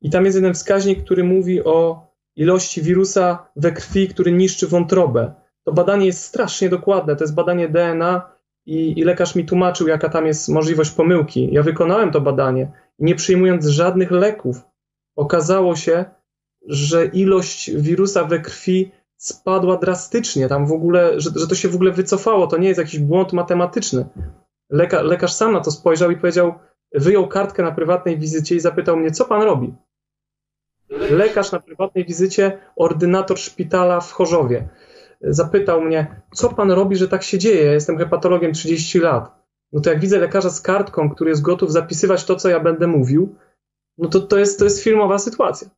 I 0.00 0.10
tam 0.10 0.24
jest 0.24 0.36
jeden 0.36 0.54
wskaźnik, 0.54 1.04
który 1.04 1.24
mówi 1.24 1.64
o 1.64 2.06
ilości 2.36 2.82
wirusa 2.82 3.46
we 3.56 3.72
krwi, 3.72 4.08
który 4.08 4.32
niszczy 4.32 4.66
wątrobę 4.66 5.34
to 5.64 5.72
badanie 5.72 6.06
jest 6.06 6.24
strasznie 6.24 6.68
dokładne. 6.68 7.16
To 7.16 7.24
jest 7.24 7.34
badanie 7.34 7.68
DNA 7.68 8.30
i, 8.66 8.98
i 8.98 9.04
lekarz 9.04 9.34
mi 9.34 9.44
tłumaczył, 9.44 9.88
jaka 9.88 10.08
tam 10.08 10.26
jest 10.26 10.48
możliwość 10.48 10.90
pomyłki. 10.90 11.48
Ja 11.52 11.62
wykonałem 11.62 12.10
to 12.10 12.20
badanie 12.20 12.72
nie 13.00 13.14
przyjmując 13.14 13.66
żadnych 13.66 14.10
leków, 14.10 14.62
okazało 15.16 15.76
się, 15.76 16.04
że 16.68 17.06
ilość 17.06 17.70
wirusa 17.76 18.24
we 18.24 18.40
krwi 18.40 18.92
spadła 19.16 19.76
drastycznie. 19.76 20.48
Tam 20.48 20.66
w 20.66 20.72
ogóle, 20.72 21.20
że, 21.20 21.30
że 21.36 21.46
to 21.46 21.54
się 21.54 21.68
w 21.68 21.74
ogóle 21.74 21.92
wycofało. 21.92 22.46
To 22.46 22.58
nie 22.58 22.68
jest 22.68 22.78
jakiś 22.78 23.00
błąd 23.00 23.32
matematyczny. 23.32 24.06
Leka, 24.70 25.02
lekarz 25.02 25.32
sam 25.32 25.52
na 25.52 25.60
to 25.60 25.70
spojrzał 25.70 26.10
i 26.10 26.16
powiedział, 26.16 26.54
wyjął 26.94 27.28
kartkę 27.28 27.62
na 27.62 27.72
prywatnej 27.72 28.18
wizycie 28.18 28.54
i 28.54 28.60
zapytał 28.60 28.96
mnie, 28.96 29.10
co 29.10 29.24
pan 29.24 29.42
robi? 29.42 29.74
Lekarz 30.90 31.52
na 31.52 31.60
prywatnej 31.60 32.04
wizycie, 32.04 32.58
ordynator 32.76 33.38
szpitala 33.38 34.00
w 34.00 34.12
Chorzowie 34.12 34.68
zapytał 35.20 35.80
mnie, 35.80 36.22
co 36.34 36.48
pan 36.48 36.70
robi, 36.70 36.96
że 36.96 37.08
tak 37.08 37.22
się 37.22 37.38
dzieje? 37.38 37.64
Ja 37.64 37.72
jestem 37.72 37.98
hepatologiem 37.98 38.52
30 38.52 38.98
lat. 38.98 39.39
No 39.72 39.80
to 39.80 39.90
jak 39.90 40.00
widzę 40.00 40.18
lekarza 40.18 40.50
z 40.50 40.60
kartką, 40.60 41.10
który 41.10 41.30
jest 41.30 41.42
gotów 41.42 41.72
zapisywać 41.72 42.24
to, 42.24 42.36
co 42.36 42.48
ja 42.48 42.60
będę 42.60 42.86
mówił, 42.86 43.34
no 43.98 44.08
to 44.08 44.20
to 44.20 44.38
jest, 44.38 44.58
to 44.58 44.64
jest 44.64 44.82
filmowa 44.82 45.18
sytuacja. 45.18 45.68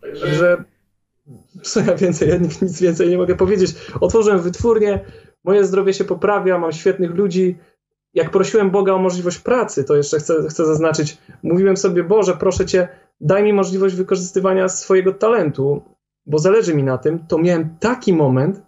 Także 0.00 0.64
co 1.62 1.80
ja 1.80 1.94
więcej, 1.94 2.28
ja 2.28 2.36
nic 2.36 2.80
więcej 2.80 3.08
nie 3.08 3.18
mogę 3.18 3.36
powiedzieć. 3.36 3.74
Otworzyłem 4.00 4.40
wytwórnię, 4.40 5.04
moje 5.44 5.64
zdrowie 5.64 5.94
się 5.94 6.04
poprawia, 6.04 6.58
mam 6.58 6.72
świetnych 6.72 7.10
ludzi. 7.10 7.58
Jak 8.14 8.30
prosiłem 8.30 8.70
Boga 8.70 8.92
o 8.92 8.98
możliwość 8.98 9.38
pracy, 9.38 9.84
to 9.84 9.96
jeszcze 9.96 10.18
chcę, 10.18 10.48
chcę 10.48 10.66
zaznaczyć, 10.66 11.18
mówiłem 11.42 11.76
sobie, 11.76 12.04
Boże, 12.04 12.36
proszę 12.36 12.66
Cię, 12.66 12.88
daj 13.20 13.42
mi 13.42 13.52
możliwość 13.52 13.94
wykorzystywania 13.94 14.68
swojego 14.68 15.12
talentu 15.12 15.82
bo 16.26 16.38
zależy 16.38 16.74
mi 16.74 16.82
na 16.82 16.98
tym, 16.98 17.26
to 17.26 17.38
miałem 17.38 17.76
taki 17.80 18.12
moment, 18.12 18.62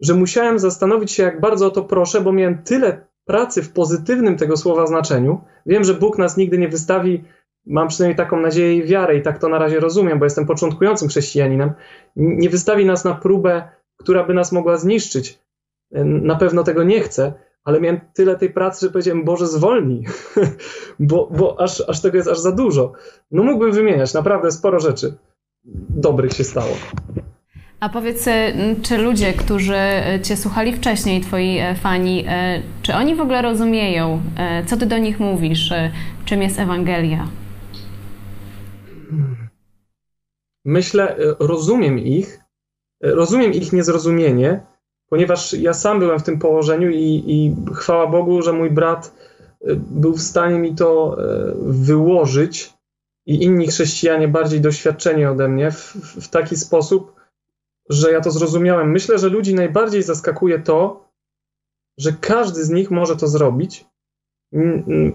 że 0.00 0.14
musiałem 0.14 0.58
zastanowić 0.58 1.12
się, 1.12 1.22
jak 1.22 1.40
bardzo 1.40 1.66
o 1.66 1.70
to 1.70 1.84
proszę, 1.84 2.20
bo 2.20 2.32
miałem 2.32 2.62
tyle 2.62 3.06
pracy 3.24 3.62
w 3.62 3.72
pozytywnym 3.72 4.36
tego 4.36 4.56
słowa 4.56 4.86
znaczeniu. 4.86 5.40
Wiem, 5.66 5.84
że 5.84 5.94
Bóg 5.94 6.18
nas 6.18 6.36
nigdy 6.36 6.58
nie 6.58 6.68
wystawi 6.68 7.24
mam 7.68 7.88
przynajmniej 7.88 8.16
taką 8.16 8.40
nadzieję 8.40 8.76
i 8.76 8.84
wiarę 8.84 9.16
i 9.16 9.22
tak 9.22 9.38
to 9.38 9.48
na 9.48 9.58
razie 9.58 9.80
rozumiem, 9.80 10.18
bo 10.18 10.24
jestem 10.24 10.46
początkującym 10.46 11.08
chrześcijaninem, 11.08 11.72
nie 12.16 12.50
wystawi 12.50 12.86
nas 12.86 13.04
na 13.04 13.14
próbę, 13.14 13.68
która 13.96 14.24
by 14.24 14.34
nas 14.34 14.52
mogła 14.52 14.76
zniszczyć. 14.76 15.40
Na 16.04 16.36
pewno 16.36 16.64
tego 16.64 16.84
nie 16.84 17.00
chcę, 17.00 17.32
ale 17.64 17.80
miałem 17.80 18.00
tyle 18.14 18.36
tej 18.36 18.50
pracy, 18.50 18.86
że 18.86 18.92
powiedziałem, 18.92 19.24
Boże, 19.24 19.46
zwolnij, 19.46 20.04
bo, 20.98 21.28
bo 21.36 21.60
aż, 21.60 21.88
aż 21.88 22.00
tego 22.00 22.16
jest 22.16 22.28
aż 22.28 22.38
za 22.38 22.52
dużo. 22.52 22.92
No 23.30 23.42
mógłbym 23.42 23.72
wymieniać, 23.72 24.14
naprawdę 24.14 24.50
sporo 24.50 24.80
rzeczy 24.80 25.14
dobrych 25.88 26.32
się 26.32 26.44
stało. 26.44 26.72
A 27.80 27.88
powiedz, 27.88 28.26
y, 28.26 28.32
czy 28.82 28.98
ludzie, 28.98 29.32
którzy 29.32 29.76
y, 30.16 30.20
Cię 30.20 30.36
słuchali 30.36 30.72
wcześniej, 30.72 31.20
Twoi 31.20 31.58
e, 31.58 31.74
fani, 31.74 32.24
e, 32.28 32.62
czy 32.82 32.94
oni 32.94 33.14
w 33.14 33.20
ogóle 33.20 33.42
rozumieją, 33.42 34.22
e, 34.36 34.64
co 34.64 34.76
Ty 34.76 34.86
do 34.86 34.98
nich 34.98 35.20
mówisz, 35.20 35.72
czym 36.24 36.42
jest 36.42 36.58
Ewangelia? 36.58 37.28
Myślę, 40.64 41.16
rozumiem 41.38 41.98
ich, 41.98 42.40
rozumiem 43.02 43.52
ich 43.52 43.72
niezrozumienie, 43.72 44.60
ponieważ 45.08 45.52
ja 45.52 45.74
sam 45.74 45.98
byłem 45.98 46.18
w 46.18 46.22
tym 46.22 46.38
położeniu 46.38 46.90
i, 46.90 47.24
i 47.26 47.56
chwała 47.74 48.06
Bogu, 48.06 48.42
że 48.42 48.52
mój 48.52 48.70
brat 48.70 49.14
był 49.90 50.14
w 50.14 50.22
stanie 50.22 50.58
mi 50.58 50.74
to 50.74 51.16
wyłożyć 51.62 52.74
i 53.26 53.44
inni 53.44 53.66
chrześcijanie 53.66 54.28
bardziej 54.28 54.60
doświadczeni 54.60 55.24
ode 55.24 55.48
mnie 55.48 55.70
w, 55.70 55.94
w 56.20 56.28
taki 56.28 56.56
sposób, 56.56 57.17
że 57.88 58.12
ja 58.12 58.20
to 58.20 58.30
zrozumiałem. 58.30 58.90
Myślę, 58.90 59.18
że 59.18 59.28
ludzi 59.28 59.54
najbardziej 59.54 60.02
zaskakuje 60.02 60.58
to, 60.58 61.08
że 61.98 62.12
każdy 62.20 62.64
z 62.64 62.70
nich 62.70 62.90
może 62.90 63.16
to 63.16 63.28
zrobić, 63.28 63.86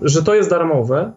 że 0.01 0.23
to 0.23 0.35
jest 0.35 0.49
darmowe, 0.49 1.13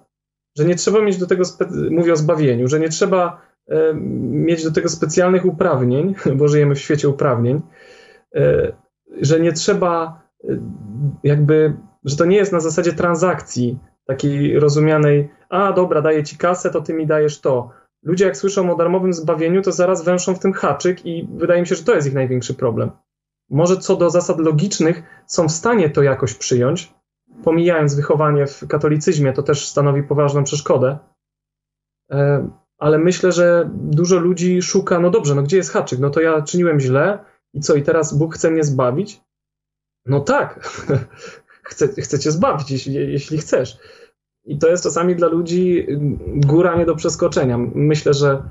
że 0.59 0.65
nie 0.65 0.75
trzeba 0.75 1.01
mieć 1.01 1.19
do 1.19 1.27
tego, 1.27 1.45
mówię 1.91 2.13
o 2.13 2.17
zbawieniu, 2.17 2.69
że 2.69 2.81
nie 2.81 2.89
trzeba 2.89 3.41
e, 3.69 3.95
mieć 4.31 4.65
do 4.65 4.73
tego 4.73 4.89
specjalnych 4.89 5.45
uprawnień, 5.45 6.15
bo 6.39 6.49
żyjemy 6.49 6.75
w 6.75 6.81
świecie 6.81 7.09
uprawnień, 7.09 7.63
e, 8.35 8.73
że 9.21 9.41
nie 9.41 9.53
trzeba 9.53 10.23
e, 10.45 10.59
jakby, 11.25 11.77
że 12.05 12.17
to 12.17 12.25
nie 12.25 12.37
jest 12.37 12.53
na 12.53 12.61
zasadzie 12.61 12.93
transakcji 12.93 13.79
takiej 14.07 14.61
rozumianej, 14.61 15.29
a 15.49 15.73
dobra, 15.73 16.03
daję 16.03 16.25
ci 16.25 16.39
kasę, 16.39 16.71
to 16.71 16.81
ty 16.81 16.95
mi 16.95 17.07
dajesz 17.07 17.41
to 17.41 17.71
ludzie 18.07 18.25
jak 18.25 18.37
słyszą 18.37 18.73
o 18.73 18.77
darmowym 18.77 19.13
zbawieniu, 19.13 19.63
to 19.63 19.73
zaraz 19.73 20.05
węszą 20.05 20.35
w 20.35 20.39
tym 20.39 20.53
haczyk 20.53 21.07
i 21.07 21.29
wydaje 21.37 21.61
mi 21.61 21.67
się, 21.67 21.75
że 21.75 21.85
to 21.85 21.95
jest 21.95 22.09
ich 22.09 22.15
największy 22.15 22.55
problem. 22.55 22.91
Może 23.51 23.77
co 23.77 23.97
do 23.97 24.11
zasad 24.11 24.39
logicznych 24.39 25.03
są 25.27 25.49
w 25.49 25.53
stanie 25.53 25.91
to 25.91 26.03
jakoś 26.03 26.35
przyjąć, 26.35 26.95
pomijając 27.45 27.95
wychowanie 27.95 28.47
w 28.47 28.69
katolicyzmie, 28.69 29.33
to 29.33 29.43
też 29.43 29.69
stanowi 29.69 30.03
poważną 30.03 30.45
przeszkodę. 30.45 30.99
E, 32.11 32.49
ale 32.79 32.99
myślę, 32.99 33.33
że 33.33 33.71
dużo 33.75 34.19
ludzi 34.19 34.63
szuka, 34.63 34.99
no 34.99 35.11
dobrze, 35.11 35.35
no 35.35 35.43
gdzie 35.43 35.57
jest 35.57 35.73
haczyk? 35.73 35.99
No 35.99 36.11
to 36.11 36.21
ja 36.21 36.43
czyniłem 36.43 36.81
źle 36.81 37.19
i 37.53 37.61
co, 37.61 37.75
i 37.75 37.83
teraz 37.83 38.19
Bóg 38.19 38.35
chce 38.35 38.51
mnie 38.51 38.65
zbawić? 38.65 39.21
No 40.07 40.21
tak, 40.21 40.61
chce, 41.69 41.89
chce 41.89 42.19
cię 42.19 42.31
zbawić, 42.31 42.71
jeśli, 42.71 42.95
jeśli 42.95 43.39
chcesz. 43.39 43.79
I 44.47 44.59
to 44.59 44.69
jest 44.69 44.85
czasami 44.85 45.17
dla 45.17 45.29
ludzi 45.29 45.87
góra 46.27 46.77
nie 46.77 46.87
do 46.87 46.97
przeskoczenia. 46.97 47.59
Myślę, 47.75 48.15
że 48.15 48.43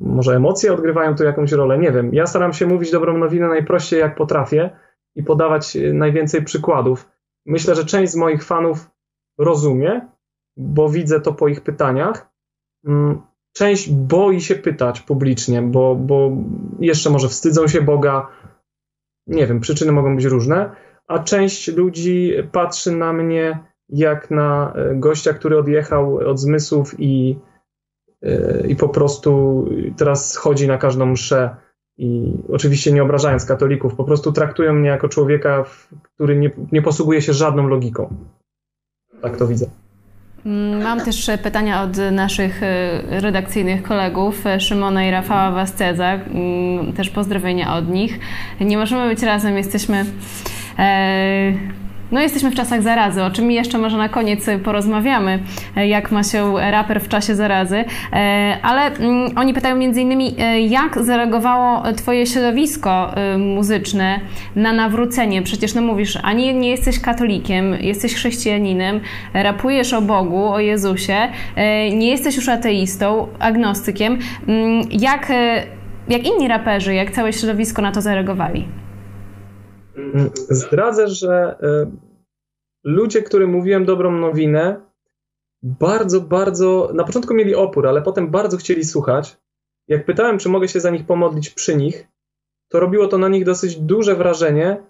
może 0.00 0.36
emocje 0.36 0.72
odgrywają 0.72 1.14
tu 1.14 1.24
jakąś 1.24 1.52
rolę, 1.52 1.78
nie 1.78 1.92
wiem. 1.92 2.14
Ja 2.14 2.26
staram 2.26 2.52
się 2.52 2.66
mówić 2.66 2.90
dobrą 2.90 3.18
nowinę 3.18 3.48
najprościej 3.48 4.00
jak 4.00 4.16
potrafię 4.16 4.70
i 5.14 5.22
podawać 5.22 5.76
najwięcej 5.92 6.44
przykładów. 6.44 7.08
Myślę, 7.46 7.74
że 7.74 7.84
część 7.84 8.12
z 8.12 8.16
moich 8.16 8.44
fanów 8.44 8.90
rozumie, 9.38 10.08
bo 10.56 10.88
widzę 10.88 11.20
to 11.20 11.32
po 11.32 11.48
ich 11.48 11.60
pytaniach. 11.60 12.32
Mm, 12.86 13.22
część 13.52 13.90
boi 13.90 14.40
się 14.40 14.54
pytać 14.54 15.00
publicznie, 15.00 15.62
bo, 15.62 15.94
bo 15.94 16.30
jeszcze 16.80 17.10
może 17.10 17.28
wstydzą 17.28 17.68
się 17.68 17.82
Boga. 17.82 18.28
Nie 19.26 19.46
wiem, 19.46 19.60
przyczyny 19.60 19.92
mogą 19.92 20.16
być 20.16 20.24
różne, 20.24 20.70
a 21.06 21.18
część 21.18 21.68
ludzi 21.68 22.32
patrzy 22.52 22.92
na 22.92 23.12
mnie 23.12 23.71
jak 23.88 24.30
na 24.30 24.72
e, 24.74 24.94
gościa, 24.94 25.32
który 25.32 25.58
odjechał 25.58 26.16
od 26.16 26.40
zmysłów 26.40 26.94
i, 26.98 27.38
e, 28.22 28.66
i 28.66 28.76
po 28.76 28.88
prostu 28.88 29.64
teraz 29.96 30.36
chodzi 30.36 30.68
na 30.68 30.78
każdą 30.78 31.06
mszę. 31.06 31.56
I 31.98 32.32
oczywiście 32.52 32.92
nie 32.92 33.02
obrażając 33.02 33.44
katolików, 33.44 33.94
po 33.94 34.04
prostu 34.04 34.32
traktują 34.32 34.72
mnie 34.72 34.88
jako 34.88 35.08
człowieka, 35.08 35.64
który 36.14 36.36
nie, 36.36 36.50
nie 36.72 36.82
posługuje 36.82 37.22
się 37.22 37.32
żadną 37.32 37.68
logiką. 37.68 38.14
Tak 39.22 39.36
to 39.36 39.46
widzę. 39.46 39.66
Mm, 40.46 40.82
mam 40.82 41.00
też 41.00 41.30
pytania 41.42 41.82
od 41.82 41.96
naszych 42.12 42.62
e, 42.62 43.20
redakcyjnych 43.20 43.82
kolegów, 43.82 44.44
Szymona 44.58 45.06
i 45.08 45.10
Rafała 45.10 45.50
Wasceza. 45.50 46.12
Mm, 46.12 46.92
też 46.92 47.10
pozdrowienia 47.10 47.76
od 47.76 47.88
nich. 47.88 48.18
Nie 48.60 48.78
możemy 48.78 49.08
być 49.08 49.22
razem, 49.22 49.56
jesteśmy 49.56 50.04
no 52.12 52.20
jesteśmy 52.20 52.50
w 52.50 52.54
czasach 52.54 52.82
zarazy, 52.82 53.22
o 53.22 53.30
czym 53.30 53.50
jeszcze 53.50 53.78
może 53.78 53.96
na 53.96 54.08
koniec 54.08 54.46
porozmawiamy, 54.64 55.42
e, 55.76 55.88
jak 55.88 56.10
ma 56.12 56.22
się 56.22 56.54
raper 56.70 57.00
w 57.00 57.08
czasie 57.08 57.34
zarazy. 57.34 57.84
E, 58.12 58.58
ale 58.62 58.86
mm, 58.86 59.30
oni 59.36 59.54
pytają 59.54 59.76
między 59.76 60.00
innymi, 60.00 60.34
jak 60.68 61.04
zareagowało 61.04 61.92
Twoje 61.92 62.26
środowisko 62.26 63.14
muzyczne 63.38 64.20
na 64.56 64.72
nawrócenie? 64.72 65.42
Przecież 65.42 65.74
no 65.74 65.82
mówisz, 65.82 66.18
ani 66.22 66.54
nie 66.54 66.70
jesteś 66.70 67.00
katolikiem, 67.00 67.74
jesteś 67.74 68.14
chrześcijaninem, 68.14 69.00
rapujesz 69.34 69.92
o 69.92 70.02
Bogu, 70.02 70.44
o 70.44 70.60
Jezusie, 70.60 71.28
nie 71.92 72.10
jesteś 72.10 72.36
już 72.36 72.48
ateistą, 72.48 73.28
agnostykiem. 73.38 74.18
Mm, 74.48 74.82
jak, 74.90 75.32
jak 76.08 76.26
inni 76.26 76.48
raperzy, 76.48 76.94
jak 76.94 77.10
całe 77.10 77.32
środowisko 77.32 77.82
na 77.82 77.92
to 77.92 78.00
zareagowali? 78.00 78.81
Zdradzę, 80.48 81.08
że 81.08 81.56
e, 81.62 81.90
ludzie, 82.84 83.22
którym 83.22 83.50
mówiłem 83.50 83.84
dobrą 83.84 84.10
nowinę, 84.10 84.80
bardzo, 85.62 86.20
bardzo, 86.20 86.90
na 86.94 87.04
początku 87.04 87.34
mieli 87.34 87.54
opór, 87.54 87.86
ale 87.86 88.02
potem 88.02 88.30
bardzo 88.30 88.56
chcieli 88.56 88.84
słuchać. 88.84 89.36
Jak 89.88 90.04
pytałem, 90.04 90.38
czy 90.38 90.48
mogę 90.48 90.68
się 90.68 90.80
za 90.80 90.90
nich 90.90 91.06
pomodlić 91.06 91.50
przy 91.50 91.76
nich, 91.76 92.08
to 92.68 92.80
robiło 92.80 93.08
to 93.08 93.18
na 93.18 93.28
nich 93.28 93.44
dosyć 93.44 93.76
duże 93.76 94.16
wrażenie. 94.16 94.82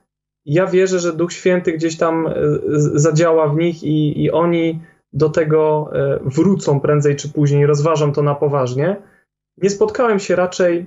Ja 0.45 0.67
wierzę, 0.67 0.99
że 0.99 1.13
Duch 1.13 1.33
Święty 1.33 1.73
gdzieś 1.73 1.97
tam 1.97 2.27
e, 2.27 2.33
zadziała 2.95 3.49
w 3.49 3.57
nich 3.57 3.83
i, 3.83 4.23
i 4.23 4.31
oni 4.31 4.81
do 5.13 5.29
tego 5.29 5.91
e, 5.93 6.21
wrócą 6.25 6.81
prędzej 6.81 7.17
czy 7.17 7.29
później, 7.29 7.67
rozważą 7.67 8.13
to 8.13 8.23
na 8.23 8.35
poważnie. 8.35 8.97
Nie 9.57 9.71
spotkałem 9.71 10.19
się 10.19 10.37
raczej 10.37 10.87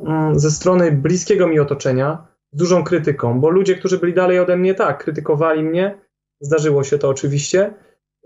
mm, 0.00 0.38
ze 0.38 0.50
strony 0.50 0.92
bliskiego 0.92 1.46
mi 1.46 1.60
otoczenia 1.60 2.29
dużą 2.52 2.84
krytyką, 2.84 3.40
bo 3.40 3.50
ludzie, 3.50 3.76
którzy 3.76 3.98
byli 3.98 4.14
dalej 4.14 4.38
ode 4.38 4.56
mnie, 4.56 4.74
tak, 4.74 5.04
krytykowali 5.04 5.62
mnie, 5.62 5.98
zdarzyło 6.40 6.84
się 6.84 6.98
to 6.98 7.08
oczywiście. 7.08 7.74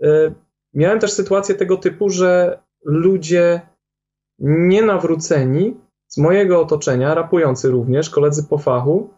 E, 0.03 0.33
miałem 0.73 0.99
też 0.99 1.13
sytuację 1.13 1.55
tego 1.55 1.77
typu, 1.77 2.09
że 2.09 2.59
ludzie 2.85 3.61
nienawróceni 4.39 5.77
z 6.07 6.17
mojego 6.17 6.61
otoczenia, 6.61 7.13
rapujący 7.13 7.69
również, 7.69 8.09
koledzy 8.09 8.43
po 8.43 8.57
fachu, 8.57 9.13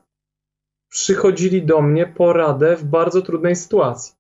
przychodzili 0.90 1.66
do 1.66 1.82
mnie 1.82 2.08
po 2.08 2.34
radę 2.34 2.76
w 2.76 2.84
bardzo 2.84 3.22
trudnej 3.22 3.56
sytuacji. 3.56 4.14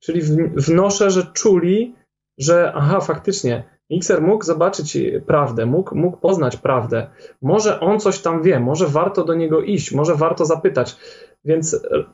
Czyli 0.00 0.22
wnoszę, 0.56 1.10
że 1.10 1.26
czuli, 1.32 1.94
że 2.38 2.72
aha, 2.74 3.00
faktycznie, 3.00 3.75
Mixer 3.90 4.22
mógł 4.22 4.44
zobaczyć 4.44 4.98
prawdę, 5.26 5.66
mógł, 5.66 5.94
mógł 5.94 6.16
poznać 6.16 6.56
prawdę. 6.56 7.06
Może 7.42 7.80
on 7.80 8.00
coś 8.00 8.18
tam 8.18 8.42
wie, 8.42 8.60
może 8.60 8.86
warto 8.86 9.24
do 9.24 9.34
niego 9.34 9.60
iść, 9.60 9.92
może 9.92 10.14
warto 10.14 10.44
zapytać. 10.44 10.96
Więc 11.44 11.74
e, 11.74 12.04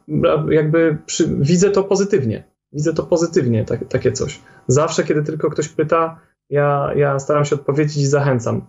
jakby 0.50 0.98
przy, 1.06 1.37
widzę 1.40 1.70
to 1.70 1.85
pozytywnie. 1.85 2.44
Widzę 2.72 2.94
to 2.94 3.02
pozytywnie, 3.02 3.64
tak, 3.64 3.88
takie 3.88 4.12
coś. 4.12 4.40
Zawsze, 4.66 5.04
kiedy 5.04 5.22
tylko 5.22 5.50
ktoś 5.50 5.68
pyta, 5.68 6.20
ja, 6.50 6.90
ja 6.96 7.18
staram 7.18 7.44
się 7.44 7.56
odpowiedzieć 7.56 7.96
i 7.96 8.06
zachęcam. 8.06 8.66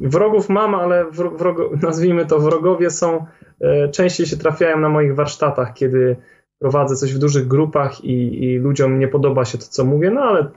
Wrogów 0.00 0.48
mam, 0.48 0.74
ale 0.74 1.10
wrogo, 1.10 1.70
nazwijmy 1.82 2.26
to 2.26 2.38
wrogowie 2.38 2.90
są, 2.90 3.26
e, 3.60 3.88
częściej 3.88 4.26
się 4.26 4.36
trafiają 4.36 4.78
na 4.78 4.88
moich 4.88 5.14
warsztatach, 5.14 5.74
kiedy 5.74 6.16
prowadzę 6.58 6.96
coś 6.96 7.14
w 7.14 7.18
dużych 7.18 7.48
grupach 7.48 8.04
i, 8.04 8.44
i 8.44 8.58
ludziom 8.58 8.98
nie 8.98 9.08
podoba 9.08 9.44
się 9.44 9.58
to, 9.58 9.64
co 9.64 9.84
mówię, 9.84 10.10
no 10.10 10.20
ale 10.20 10.50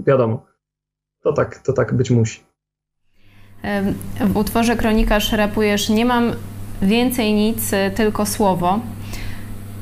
wiadomo 0.00 0.49
to 1.22 1.32
tak, 1.32 1.58
to 1.58 1.72
tak 1.72 1.94
być 1.94 2.10
musi. 2.10 2.40
W 4.20 4.36
utworze 4.36 4.76
Kronikarz 4.76 5.32
rapujesz 5.32 5.88
Nie 5.88 6.04
mam 6.04 6.32
więcej 6.82 7.34
nic, 7.34 7.70
tylko 7.94 8.26
słowo. 8.26 8.80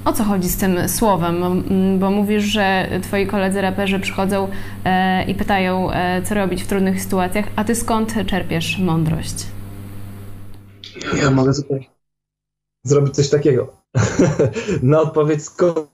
O 0.05 0.12
co 0.12 0.24
chodzi 0.24 0.48
z 0.48 0.57
tym 0.57 0.88
słowem? 0.88 1.64
Bo 1.98 2.11
mówisz, 2.11 2.44
że 2.44 2.88
twoi 3.03 3.27
koledzy 3.27 3.61
raperzy 3.61 4.01
przychodzą 4.01 4.48
e, 4.85 5.24
i 5.24 5.35
pytają, 5.35 5.92
e, 5.92 6.22
co 6.22 6.35
robić 6.35 6.62
w 6.62 6.66
trudnych 6.66 7.03
sytuacjach, 7.03 7.46
a 7.57 7.64
ty 7.64 7.74
skąd 7.74 8.14
czerpiesz 8.27 8.79
mądrość? 8.79 9.46
Ja 11.22 11.31
mogę 11.31 11.55
tutaj 11.55 11.90
zrobić 12.85 13.14
coś 13.14 13.31
takiego. 13.31 13.77
Na 14.83 15.01
odpowiedź, 15.01 15.44
skąd 15.44 15.90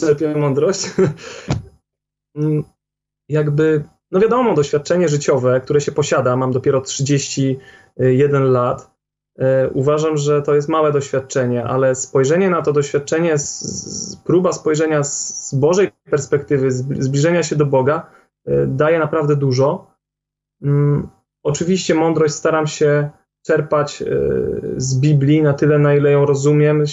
czerpię 0.00 0.36
mądrość? 0.36 0.80
Mm, 2.36 2.64
jakby, 3.28 3.84
no 4.10 4.20
wiadomo, 4.20 4.54
doświadczenie 4.54 5.08
życiowe, 5.08 5.60
które 5.60 5.80
się 5.80 5.92
posiada, 5.92 6.36
mam 6.36 6.52
dopiero 6.52 6.80
31 6.80 8.52
lat, 8.52 8.90
e, 9.38 9.70
uważam, 9.70 10.16
że 10.16 10.42
to 10.42 10.54
jest 10.54 10.68
małe 10.68 10.92
doświadczenie, 10.92 11.64
ale 11.64 11.94
spojrzenie 11.94 12.50
na 12.50 12.62
to 12.62 12.72
doświadczenie, 12.72 13.34
próba 14.24 14.52
spojrzenia 14.52 15.04
z 15.04 15.54
Bożej 15.54 15.90
perspektywy, 16.10 16.70
zbliżenia 16.70 17.42
się 17.42 17.56
do 17.56 17.66
Boga, 17.66 18.06
e, 18.46 18.66
daje 18.66 18.98
naprawdę 18.98 19.36
dużo. 19.36 19.90
Mm, 20.62 21.08
oczywiście 21.42 21.94
mądrość 21.94 22.34
staram 22.34 22.66
się 22.66 23.10
czerpać 23.46 24.02
e, 24.02 24.06
z 24.76 25.00
Biblii 25.00 25.42
na 25.42 25.52
tyle, 25.52 25.78
na 25.78 25.94
ile 25.94 26.10
ją 26.10 26.26
rozumiem. 26.26 26.84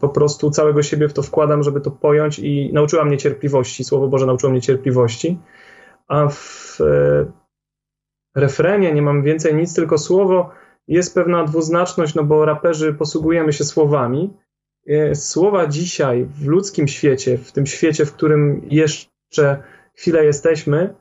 Po 0.00 0.08
prostu 0.08 0.50
całego 0.50 0.82
siebie 0.82 1.08
w 1.08 1.12
to 1.12 1.22
wkładam, 1.22 1.62
żeby 1.62 1.80
to 1.80 1.90
pojąć 1.90 2.38
i 2.38 2.70
nauczyła 2.72 3.04
mnie 3.04 3.18
cierpliwości. 3.18 3.84
Słowo 3.84 4.08
Boże 4.08 4.26
nauczyło 4.26 4.52
mnie 4.52 4.60
cierpliwości. 4.60 5.38
A 6.10 6.28
w 6.28 6.78
e, 6.80 7.32
refrenie 8.34 8.94
nie 8.94 9.02
mam 9.02 9.22
więcej 9.22 9.54
nic, 9.54 9.74
tylko 9.74 9.98
słowo 9.98 10.50
jest 10.88 11.14
pewna 11.14 11.44
dwuznaczność, 11.44 12.14
no 12.14 12.24
bo 12.24 12.44
raperzy 12.44 12.94
posługujemy 12.94 13.52
się 13.52 13.64
słowami. 13.64 14.36
E, 14.86 15.14
słowa 15.14 15.66
dzisiaj 15.66 16.24
w 16.24 16.46
ludzkim 16.46 16.88
świecie, 16.88 17.38
w 17.38 17.52
tym 17.52 17.66
świecie, 17.66 18.06
w 18.06 18.12
którym 18.12 18.62
jeszcze 18.70 19.62
chwilę 19.94 20.24
jesteśmy, 20.24 20.94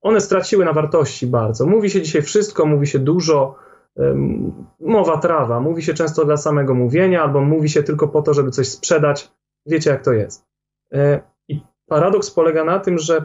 one 0.00 0.20
straciły 0.20 0.64
na 0.64 0.72
wartości 0.72 1.26
bardzo. 1.26 1.66
Mówi 1.66 1.90
się 1.90 2.02
dzisiaj 2.02 2.22
wszystko, 2.22 2.66
mówi 2.66 2.86
się 2.86 2.98
dużo, 2.98 3.56
mowa 4.80 5.18
trawa, 5.18 5.60
mówi 5.60 5.82
się 5.82 5.94
często 5.94 6.24
dla 6.24 6.36
samego 6.36 6.74
mówienia, 6.74 7.22
albo 7.22 7.40
mówi 7.40 7.68
się 7.68 7.82
tylko 7.82 8.08
po 8.08 8.22
to, 8.22 8.34
żeby 8.34 8.50
coś 8.50 8.68
sprzedać. 8.68 9.32
Wiecie, 9.66 9.90
jak 9.90 10.04
to 10.04 10.12
jest. 10.12 10.46
E, 10.92 11.20
I 11.48 11.60
paradoks 11.86 12.30
polega 12.30 12.64
na 12.64 12.78
tym, 12.78 12.98
że 12.98 13.24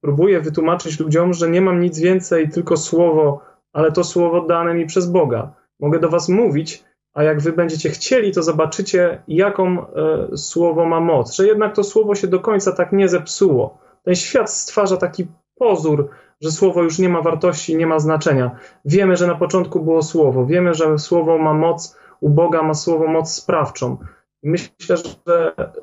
próbuję 0.00 0.40
wytłumaczyć 0.40 1.00
ludziom, 1.00 1.34
że 1.34 1.50
nie 1.50 1.60
mam 1.60 1.80
nic 1.80 1.98
więcej, 1.98 2.50
tylko 2.50 2.76
słowo, 2.76 3.40
ale 3.72 3.92
to 3.92 4.04
słowo 4.04 4.40
dane 4.40 4.74
mi 4.74 4.86
przez 4.86 5.10
Boga. 5.10 5.54
Mogę 5.80 5.98
do 5.98 6.08
Was 6.08 6.28
mówić, 6.28 6.84
a 7.14 7.22
jak 7.22 7.40
Wy 7.40 7.52
będziecie 7.52 7.90
chcieli, 7.90 8.32
to 8.32 8.42
zobaczycie, 8.42 9.22
jaką 9.28 9.86
e, 9.86 10.36
słowo 10.36 10.86
ma 10.86 11.00
moc. 11.00 11.34
Że 11.34 11.46
jednak 11.46 11.74
to 11.74 11.84
słowo 11.84 12.14
się 12.14 12.26
do 12.26 12.40
końca 12.40 12.72
tak 12.72 12.92
nie 12.92 13.08
zepsuło. 13.08 13.78
Ten 14.02 14.14
świat 14.14 14.50
stwarza 14.50 14.96
taki 14.96 15.26
pozór, 15.54 16.08
że 16.40 16.50
słowo 16.50 16.82
już 16.82 16.98
nie 16.98 17.08
ma 17.08 17.22
wartości, 17.22 17.76
nie 17.76 17.86
ma 17.86 17.98
znaczenia. 17.98 18.50
Wiemy, 18.84 19.16
że 19.16 19.26
na 19.26 19.34
początku 19.34 19.80
było 19.80 20.02
słowo, 20.02 20.46
wiemy, 20.46 20.74
że 20.74 20.98
słowo 20.98 21.38
ma 21.38 21.54
moc, 21.54 21.96
u 22.20 22.28
Boga 22.28 22.62
ma 22.62 22.74
słowo 22.74 23.06
moc 23.06 23.32
sprawczą. 23.32 23.96
Myślę, 24.42 24.96
że 24.96 25.52
e, 25.58 25.74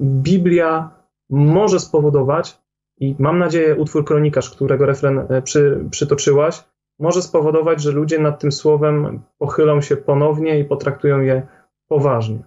Biblia 0.00 0.90
może 1.30 1.80
spowodować, 1.80 2.58
i 3.00 3.16
mam 3.18 3.38
nadzieję, 3.38 3.76
utwór 3.76 4.04
kronikarz, 4.04 4.50
którego 4.50 4.86
refren 4.86 5.18
e, 5.18 5.42
przy, 5.42 5.84
przytoczyłaś, 5.90 6.64
może 6.98 7.22
spowodować, 7.22 7.82
że 7.82 7.92
ludzie 7.92 8.18
nad 8.18 8.40
tym 8.40 8.52
słowem 8.52 9.20
pochylą 9.38 9.80
się 9.80 9.96
ponownie 9.96 10.58
i 10.58 10.64
potraktują 10.64 11.20
je 11.20 11.46
poważnie. 11.88 12.38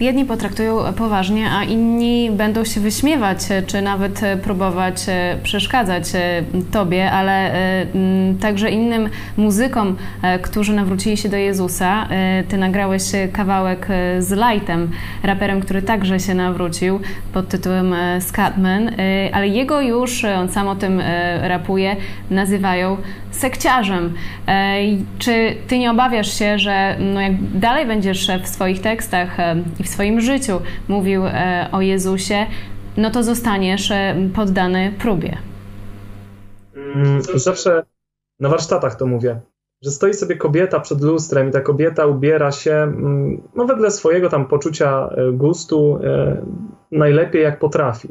Jedni 0.00 0.24
potraktują 0.24 0.92
poważnie, 0.92 1.50
a 1.50 1.64
inni 1.64 2.30
będą 2.30 2.64
się 2.64 2.80
wyśmiewać, 2.80 3.38
czy 3.66 3.82
nawet 3.82 4.20
próbować 4.42 5.02
e, 5.08 5.38
przeszkadzać 5.42 6.04
e, 6.14 6.42
Tobie, 6.70 7.10
ale 7.10 7.54
e, 7.54 7.86
także 8.40 8.70
innym 8.70 9.08
muzykom, 9.36 9.96
którzy 10.42 10.72
nawrócili 10.72 11.16
się 11.16 11.28
do 11.28 11.36
Jezusa. 11.36 12.08
Ty 12.48 12.56
nagrałeś 12.56 13.02
kawałek 13.32 13.88
z 14.18 14.30
Lightem, 14.30 14.90
raperem, 15.22 15.60
który 15.60 15.82
także 15.82 16.20
się 16.20 16.34
nawrócił 16.34 17.00
pod 17.32 17.48
tytułem 17.48 17.94
Scatman, 18.20 18.90
ale 19.32 19.48
jego 19.48 19.80
już, 19.80 20.24
on 20.24 20.48
sam 20.48 20.68
o 20.68 20.76
tym 20.76 21.02
rapuje, 21.40 21.96
nazywają 22.30 22.96
sekciarzem. 23.30 24.14
Czy 25.18 25.54
Ty 25.68 25.78
nie 25.78 25.90
obawiasz 25.90 26.38
się, 26.38 26.58
że 26.58 26.96
no 26.98 27.20
jak 27.20 27.42
dalej 27.42 27.86
będziesz 27.86 28.30
w 28.42 28.48
swoich 28.48 28.80
tekstach 28.80 29.36
i 29.80 29.84
w 29.84 29.88
swoim 29.90 30.20
życiu 30.20 30.60
mówił 30.88 31.26
e, 31.26 31.68
o 31.72 31.80
Jezusie, 31.80 32.46
no 32.96 33.10
to 33.10 33.22
zostaniesz 33.22 33.90
e, 33.90 34.16
poddany 34.34 34.92
próbie. 34.98 35.38
Mm, 36.76 37.22
zawsze 37.34 37.82
na 38.40 38.48
warsztatach 38.48 38.94
to 38.94 39.06
mówię, 39.06 39.40
że 39.82 39.90
stoi 39.90 40.14
sobie 40.14 40.36
kobieta 40.36 40.80
przed 40.80 41.00
lustrem 41.00 41.48
i 41.48 41.52
ta 41.52 41.60
kobieta 41.60 42.06
ubiera 42.06 42.52
się 42.52 42.72
mm, 42.72 43.42
no, 43.54 43.64
wedle 43.64 43.90
swojego 43.90 44.28
tam 44.28 44.46
poczucia 44.46 45.08
e, 45.08 45.32
gustu 45.32 45.98
najlepiej 46.92 47.42
jak 47.42 47.58
potrafi. 47.58 48.08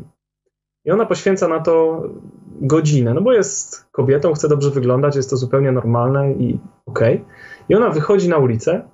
I 0.85 0.91
ona 0.91 1.05
poświęca 1.05 1.47
na 1.47 1.59
to 1.59 2.03
godzinę, 2.61 3.13
no 3.13 3.21
bo 3.21 3.33
jest 3.33 3.85
kobietą, 3.91 4.33
chce 4.33 4.47
dobrze 4.47 4.71
wyglądać, 4.71 5.15
jest 5.15 5.29
to 5.29 5.37
zupełnie 5.37 5.71
normalne 5.71 6.31
i 6.31 6.59
okej. 6.85 7.15
Okay. 7.15 7.25
I 7.69 7.75
ona 7.75 7.89
wychodzi 7.89 8.29
na 8.29 8.37
ulicę 8.37 8.89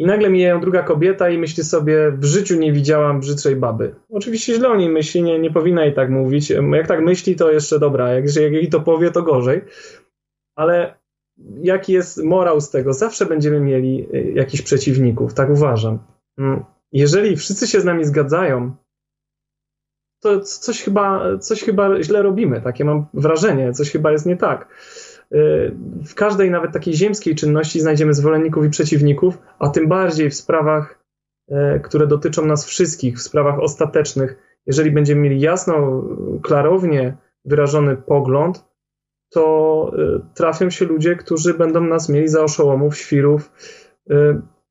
i 0.00 0.06
nagle 0.06 0.30
mijają 0.30 0.60
druga 0.60 0.82
kobieta 0.82 1.30
i 1.30 1.38
myśli 1.38 1.64
sobie, 1.64 2.12
w 2.12 2.24
życiu 2.24 2.56
nie 2.56 2.72
widziałam 2.72 3.20
brzydszej 3.20 3.56
baby. 3.56 3.94
Oczywiście 4.10 4.54
źle 4.54 4.68
o 4.68 4.76
niej 4.76 4.88
myśli, 4.88 5.22
nie, 5.22 5.38
nie 5.38 5.50
powinna 5.50 5.84
jej 5.84 5.94
tak 5.94 6.10
mówić. 6.10 6.50
Jak 6.50 6.86
tak 6.86 7.00
myśli, 7.00 7.36
to 7.36 7.52
jeszcze 7.52 7.78
dobra, 7.78 8.14
jak, 8.14 8.24
jak 8.36 8.52
jej 8.52 8.68
to 8.68 8.80
powie, 8.80 9.10
to 9.10 9.22
gorzej. 9.22 9.60
Ale 10.56 10.94
jaki 11.62 11.92
jest 11.92 12.24
morał 12.24 12.60
z 12.60 12.70
tego? 12.70 12.92
Zawsze 12.92 13.26
będziemy 13.26 13.60
mieli 13.60 14.06
y, 14.14 14.32
jakichś 14.34 14.62
przeciwników, 14.62 15.34
tak 15.34 15.50
uważam. 15.50 15.98
Mm, 16.38 16.64
jeżeli 16.92 17.36
wszyscy 17.36 17.66
się 17.66 17.80
z 17.80 17.84
nami 17.84 18.04
zgadzają, 18.04 18.76
to 20.20 20.40
coś 20.40 20.82
chyba, 20.82 21.38
coś 21.38 21.62
chyba 21.62 22.02
źle 22.02 22.22
robimy. 22.22 22.60
Takie 22.60 22.84
mam 22.84 23.06
wrażenie, 23.14 23.72
coś 23.72 23.90
chyba 23.90 24.12
jest 24.12 24.26
nie 24.26 24.36
tak. 24.36 24.68
Y, 25.34 25.76
w 26.06 26.14
każdej 26.14 26.50
nawet 26.50 26.72
takiej 26.72 26.94
ziemskiej 26.94 27.34
czynności 27.34 27.80
znajdziemy 27.80 28.14
zwolenników 28.14 28.64
i 28.64 28.70
przeciwników, 28.70 29.38
a 29.58 29.68
tym 29.68 29.88
bardziej 29.88 30.30
w 30.30 30.34
sprawach, 30.34 31.04
y, 31.50 31.80
które 31.80 32.06
dotyczą 32.06 32.46
nas 32.46 32.64
wszystkich, 32.64 33.18
w 33.18 33.22
sprawach 33.22 33.58
ostatecznych. 33.58 34.36
Jeżeli 34.66 34.90
będziemy 34.90 35.20
mieli 35.20 35.40
jasno, 35.40 36.04
klarownie 36.42 37.16
wyrażony 37.44 37.96
pogląd, 37.96 38.64
to 39.30 39.92
y, 39.98 40.34
trafią 40.34 40.70
się 40.70 40.84
ludzie, 40.84 41.16
którzy 41.16 41.54
będą 41.54 41.80
nas 41.80 42.08
mieli 42.08 42.28
za 42.28 42.42
oszołomów, 42.42 42.96
świrów. 42.96 43.52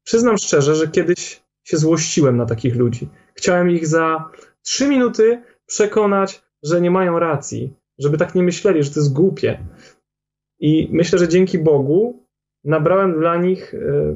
Przyznam 0.04 0.38
szczerze, 0.38 0.76
że 0.76 0.88
kiedyś 0.88 1.44
się 1.64 1.78
złościłem 1.78 2.38
na 2.38 2.46
takich 2.46 2.76
ludzi. 2.76 3.10
Chciałem 3.34 3.70
ich 3.70 3.88
za 3.88 4.30
trzy 4.62 4.88
minuty 4.88 5.44
przekonać, 5.66 6.44
że 6.64 6.82
nie 6.82 6.92
mają 6.92 7.20
racji, 7.20 7.74
żeby 8.00 8.18
tak 8.18 8.36
nie 8.36 8.44
myśleli, 8.44 8.84
że 8.84 8.92
to 8.92 9.00
jest 9.00 9.14
głupie. 9.14 9.60
I 10.60 10.90
myślę, 10.92 11.20
że 11.20 11.28
dzięki 11.28 11.60
Bogu 11.60 12.24
nabrałem 12.64 13.20
dla 13.20 13.38
nich 13.38 13.74
e, 13.74 14.16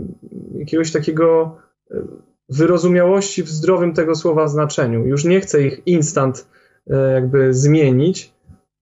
jakiegoś 0.59 0.91
takiego 0.91 1.57
e, 1.91 2.01
wyrozumiałości 2.49 3.43
w 3.43 3.49
zdrowym 3.49 3.93
tego 3.93 4.15
słowa 4.15 4.47
znaczeniu. 4.47 5.05
Już 5.05 5.25
nie 5.25 5.41
chcę 5.41 5.63
ich 5.63 5.81
instant 5.85 6.47
e, 6.87 7.13
jakby 7.13 7.53
zmienić, 7.53 8.33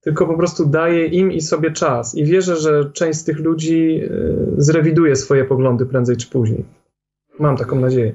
tylko 0.01 0.27
po 0.27 0.37
prostu 0.37 0.65
daję 0.65 1.05
im 1.05 1.31
i 1.31 1.41
sobie 1.41 1.71
czas. 1.71 2.15
I 2.15 2.25
wierzę, 2.25 2.55
że 2.55 2.91
część 2.93 3.19
z 3.19 3.23
tych 3.23 3.39
ludzi 3.39 4.01
zrewiduje 4.57 5.15
swoje 5.15 5.45
poglądy 5.45 5.85
prędzej 5.85 6.17
czy 6.17 6.29
później. 6.29 6.65
Mam 7.39 7.57
taką 7.57 7.79
nadzieję. 7.79 8.13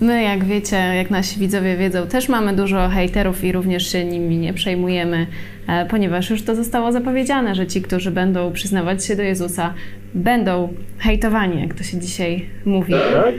My, 0.00 0.22
jak 0.22 0.44
wiecie, 0.44 0.76
jak 0.76 1.10
nasi 1.10 1.40
widzowie 1.40 1.76
wiedzą, 1.76 2.06
też 2.06 2.28
mamy 2.28 2.56
dużo 2.56 2.88
hejterów 2.88 3.44
i 3.44 3.52
również 3.52 3.92
się 3.92 4.04
nimi 4.04 4.38
nie 4.38 4.52
przejmujemy, 4.52 5.26
e, 5.66 5.86
ponieważ 5.86 6.30
już 6.30 6.42
to 6.42 6.54
zostało 6.54 6.92
zapowiedziane, 6.92 7.54
że 7.54 7.66
ci, 7.66 7.82
którzy 7.82 8.10
będą 8.10 8.52
przyznawać 8.52 9.04
się 9.04 9.16
do 9.16 9.22
Jezusa, 9.22 9.74
będą 10.14 10.74
hejtowani, 10.98 11.60
jak 11.60 11.74
to 11.74 11.84
się 11.84 11.98
dzisiaj 11.98 12.46
mówi. 12.64 12.92
Tak? 12.92 13.34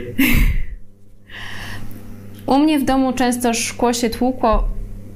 U 2.46 2.58
mnie 2.58 2.78
w 2.78 2.84
domu 2.84 3.12
często 3.12 3.54
szkło 3.54 3.92
się 3.92 4.10
tłukło, 4.10 4.68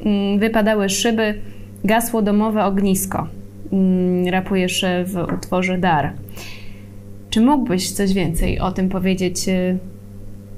mm, 0.04 0.38
wypadały 0.38 0.88
szyby, 0.88 1.40
gasło 1.84 2.22
domowe 2.22 2.64
ognisko. 2.64 3.28
Mm, 3.72 4.28
rapujesz 4.28 4.84
w 5.04 5.34
utworze 5.34 5.78
Dar. 5.78 6.12
Czy 7.30 7.40
mógłbyś 7.40 7.90
coś 7.90 8.12
więcej 8.12 8.60
o 8.60 8.72
tym 8.72 8.88
powiedzieć 8.88 9.48
y, 9.48 9.78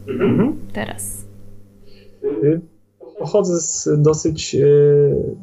Mhm. 0.08 0.56
Teraz. 0.72 1.26
Y, 2.24 2.60
pochodzę 3.18 3.60
z 3.60 3.88
dosyć, 4.02 4.54
y, 4.54 5.36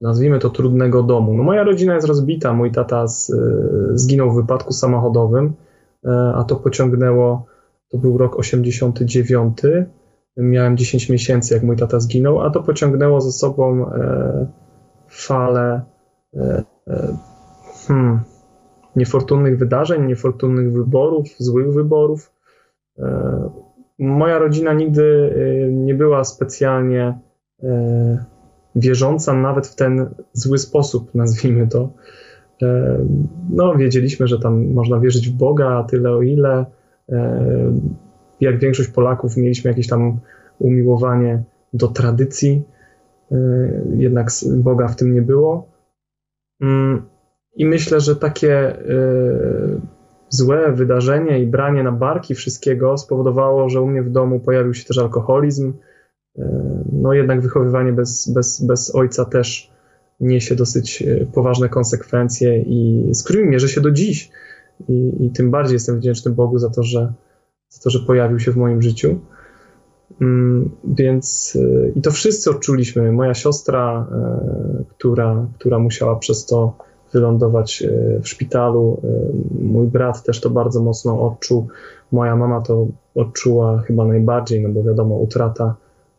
nazwijmy 0.00 0.38
to, 0.38 0.50
trudnego 0.50 1.02
domu. 1.02 1.34
No 1.34 1.42
moja 1.42 1.64
rodzina 1.64 1.94
jest 1.94 2.06
rozbita. 2.06 2.52
Mój 2.52 2.72
tata 2.72 3.06
z, 3.06 3.30
y, 3.30 3.98
zginął 3.98 4.32
w 4.32 4.36
wypadku 4.36 4.72
samochodowym, 4.72 5.52
a 6.34 6.44
to 6.44 6.56
pociągnęło, 6.56 7.46
to 7.88 7.98
był 7.98 8.18
rok 8.18 8.38
89. 8.38 9.58
Miałem 10.36 10.76
10 10.76 11.08
miesięcy, 11.08 11.54
jak 11.54 11.62
mój 11.62 11.76
tata 11.76 12.00
zginął, 12.00 12.40
a 12.40 12.50
to 12.50 12.62
pociągnęło 12.62 13.20
ze 13.20 13.32
sobą 13.32 13.92
e, 13.92 14.46
falę 15.08 15.82
e, 16.34 16.64
e, 16.88 17.16
hmm, 17.86 18.20
niefortunnych 18.96 19.58
wydarzeń, 19.58 20.06
niefortunnych 20.06 20.72
wyborów, 20.72 21.28
złych 21.38 21.72
wyborów 21.72 22.32
moja 24.02 24.38
rodzina 24.38 24.72
nigdy 24.72 25.02
y, 25.02 25.70
nie 25.72 25.94
była 25.94 26.24
specjalnie 26.24 27.18
wierząca 28.76 29.34
nawet 29.34 29.66
w 29.66 29.74
ten 29.74 30.08
zły 30.32 30.58
sposób, 30.58 31.10
nazwijmy 31.14 31.68
to. 31.68 31.92
No, 33.50 33.74
wiedzieliśmy, 33.74 34.26
że 34.26 34.38
tam 34.38 34.72
można 34.72 35.00
wierzyć 35.00 35.28
w 35.28 35.36
Boga 35.36 35.86
tyle 35.90 36.10
o 36.10 36.22
ile. 36.22 36.66
Jak 38.40 38.58
większość 38.58 38.88
Polaków 38.88 39.36
mieliśmy 39.36 39.70
jakieś 39.70 39.86
tam 39.86 40.20
umiłowanie 40.58 41.42
do 41.72 41.88
tradycji, 41.88 42.62
jednak 43.96 44.28
Boga 44.56 44.88
w 44.88 44.96
tym 44.96 45.14
nie 45.14 45.22
było. 45.22 45.68
Mm, 46.60 47.02
I 47.56 47.66
myślę, 47.66 48.00
że 48.00 48.16
takie 48.16 48.76
złe 50.32 50.72
wydarzenie 50.72 51.42
i 51.42 51.46
branie 51.46 51.82
na 51.82 51.92
barki 51.92 52.34
wszystkiego 52.34 52.98
spowodowało, 52.98 53.68
że 53.68 53.80
u 53.80 53.86
mnie 53.86 54.02
w 54.02 54.10
domu 54.10 54.40
pojawił 54.40 54.74
się 54.74 54.84
też 54.84 54.98
alkoholizm. 54.98 55.72
E, 56.38 56.84
no 56.92 57.12
jednak 57.12 57.40
wychowywanie 57.40 57.92
bez, 57.92 58.32
bez, 58.34 58.64
bez 58.64 58.94
ojca 58.94 59.24
też 59.24 59.70
niesie 60.20 60.54
dosyć 60.54 61.02
e, 61.02 61.26
poważne 61.26 61.68
konsekwencje 61.68 62.62
i 62.62 63.08
z 63.14 63.22
którymi 63.22 63.48
mierzę 63.48 63.68
się 63.68 63.80
do 63.80 63.90
dziś. 63.90 64.30
I, 64.88 65.26
I, 65.26 65.30
tym 65.30 65.50
bardziej 65.50 65.74
jestem 65.74 65.98
wdzięczny 65.98 66.30
Bogu 66.30 66.58
za 66.58 66.70
to, 66.70 66.82
że, 66.82 67.12
za 67.68 67.82
to, 67.82 67.90
że 67.90 67.98
pojawił 67.98 68.38
się 68.38 68.52
w 68.52 68.56
moim 68.56 68.82
życiu. 68.82 69.18
Mm, 70.20 70.70
więc 70.84 71.58
e, 71.60 71.88
i 71.88 72.00
to 72.00 72.10
wszyscy 72.10 72.50
odczuliśmy. 72.50 73.12
Moja 73.12 73.34
siostra, 73.34 74.06
która, 74.88 75.46
która 75.58 75.78
musiała 75.78 76.16
przez 76.16 76.46
to 76.46 76.76
wylądować 77.12 77.82
e, 77.82 78.20
w 78.20 78.28
szpitalu. 78.28 79.00
E, 79.04 79.08
mój 79.64 79.86
brat 79.86 80.22
też 80.22 80.40
to 80.40 80.50
bardzo 80.50 80.82
mocno 80.82 81.22
odczuł. 81.22 81.68
Moja 82.12 82.36
mama 82.36 82.60
to 82.60 82.86
odczuła 83.14 83.78
chyba 83.78 84.04
najbardziej, 84.04 84.62
no 84.62 84.68
bo 84.68 84.82
wiadomo, 84.82 85.16
utrata, 85.16 85.74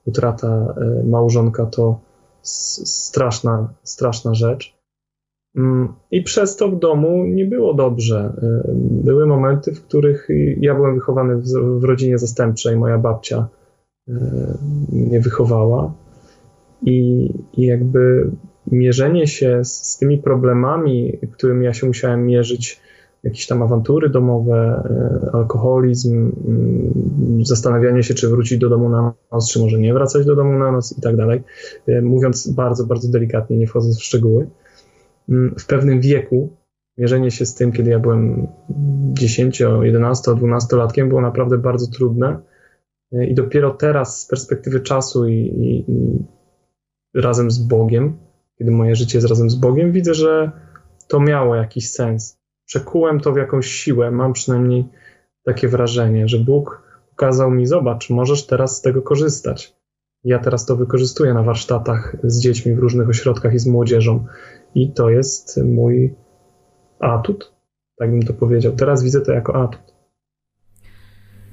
utrata 0.06 0.75
e, 0.77 1.03
małżonka 1.03 1.65
to 1.65 1.99
straszna, 2.41 3.73
straszna 3.84 4.34
rzecz. 4.34 4.73
Mm, 5.56 5.93
I 6.12 6.23
przez 6.23 6.56
to 6.56 6.69
w 6.69 6.79
domu 6.79 7.25
nie 7.25 7.45
było 7.45 7.73
dobrze. 7.73 8.34
Były 8.89 9.25
momenty, 9.25 9.75
w 9.75 9.86
których 9.86 10.27
ja 10.60 10.75
byłem 10.75 10.95
wychowany 10.95 11.41
w 11.79 11.84
rodzinie 11.84 12.17
zastępczej, 12.17 12.77
moja 12.77 12.97
babcia 12.97 13.47
mnie 14.91 15.19
wychowała. 15.19 15.93
I, 16.82 17.29
i 17.53 17.65
jakby 17.65 18.32
mierzenie 18.73 19.27
się 19.27 19.65
z, 19.65 19.73
z 19.73 19.97
tymi 19.97 20.17
problemami, 20.17 21.19
którymi 21.31 21.65
ja 21.65 21.73
się 21.73 21.88
musiałem 21.88 22.25
mierzyć, 22.25 22.81
jakieś 23.23 23.47
tam 23.47 23.62
awantury 23.62 24.09
domowe, 24.09 24.83
e, 25.25 25.36
alkoholizm, 25.36 26.31
mm, 26.47 27.45
zastanawianie 27.45 28.03
się, 28.03 28.13
czy 28.13 28.29
wrócić 28.29 28.57
do 28.57 28.69
domu 28.69 28.89
na 28.89 29.13
noc, 29.31 29.51
czy 29.51 29.59
może 29.59 29.79
nie 29.79 29.93
wracać 29.93 30.25
do 30.25 30.36
domu 30.36 30.59
na 30.59 30.71
noc 30.71 30.97
i 30.97 31.01
tak 31.01 31.17
dalej. 31.17 31.43
E, 31.88 32.01
mówiąc 32.01 32.47
bardzo, 32.47 32.86
bardzo 32.86 33.12
delikatnie, 33.12 33.57
nie 33.57 33.67
wchodząc 33.67 33.99
w 33.99 34.03
szczegóły. 34.03 34.49
Mm, 35.29 35.55
w 35.59 35.65
pewnym 35.65 36.01
wieku 36.01 36.49
mierzenie 36.97 37.31
się 37.31 37.45
z 37.45 37.55
tym, 37.55 37.71
kiedy 37.71 37.89
ja 37.89 37.99
byłem 37.99 38.47
10, 39.13 39.63
11, 39.81 40.36
12 40.36 40.75
latkiem, 40.75 41.09
było 41.09 41.21
naprawdę 41.21 41.57
bardzo 41.57 41.88
trudne. 41.88 42.39
E, 43.13 43.27
I 43.27 43.36
dopiero 43.36 43.71
teraz, 43.71 44.21
z 44.21 44.27
perspektywy 44.27 44.79
czasu 44.79 45.27
i, 45.27 45.33
i, 45.33 45.91
i 45.91 46.25
razem 47.15 47.51
z 47.51 47.59
Bogiem, 47.59 48.17
kiedy 48.57 48.71
moje 48.71 48.95
życie 48.95 49.17
jest 49.17 49.29
razem 49.29 49.49
z 49.49 49.55
Bogiem, 49.55 49.91
widzę, 49.91 50.13
że 50.13 50.51
to 51.07 51.19
miało 51.19 51.55
jakiś 51.55 51.91
sens. 51.91 52.39
Przekułem 52.65 53.19
to 53.19 53.33
w 53.33 53.37
jakąś 53.37 53.67
siłę, 53.67 54.11
mam 54.11 54.33
przynajmniej 54.33 54.85
takie 55.45 55.67
wrażenie, 55.67 56.27
że 56.27 56.39
Bóg 56.39 56.83
pokazał 57.09 57.51
mi, 57.51 57.65
zobacz, 57.65 58.09
możesz 58.09 58.45
teraz 58.45 58.77
z 58.77 58.81
tego 58.81 59.01
korzystać. 59.01 59.75
Ja 60.23 60.39
teraz 60.39 60.65
to 60.65 60.75
wykorzystuję 60.75 61.33
na 61.33 61.43
warsztatach 61.43 62.17
z 62.23 62.39
dziećmi 62.39 62.75
w 62.75 62.79
różnych 62.79 63.09
ośrodkach 63.09 63.53
i 63.53 63.59
z 63.59 63.67
młodzieżą. 63.67 64.25
I 64.75 64.91
to 64.91 65.09
jest 65.09 65.59
mój 65.63 66.15
atut, 66.99 67.53
tak 67.97 68.11
bym 68.11 68.23
to 68.23 68.33
powiedział. 68.33 68.73
Teraz 68.73 69.03
widzę 69.03 69.21
to 69.21 69.31
jako 69.31 69.63
atut. 69.63 69.93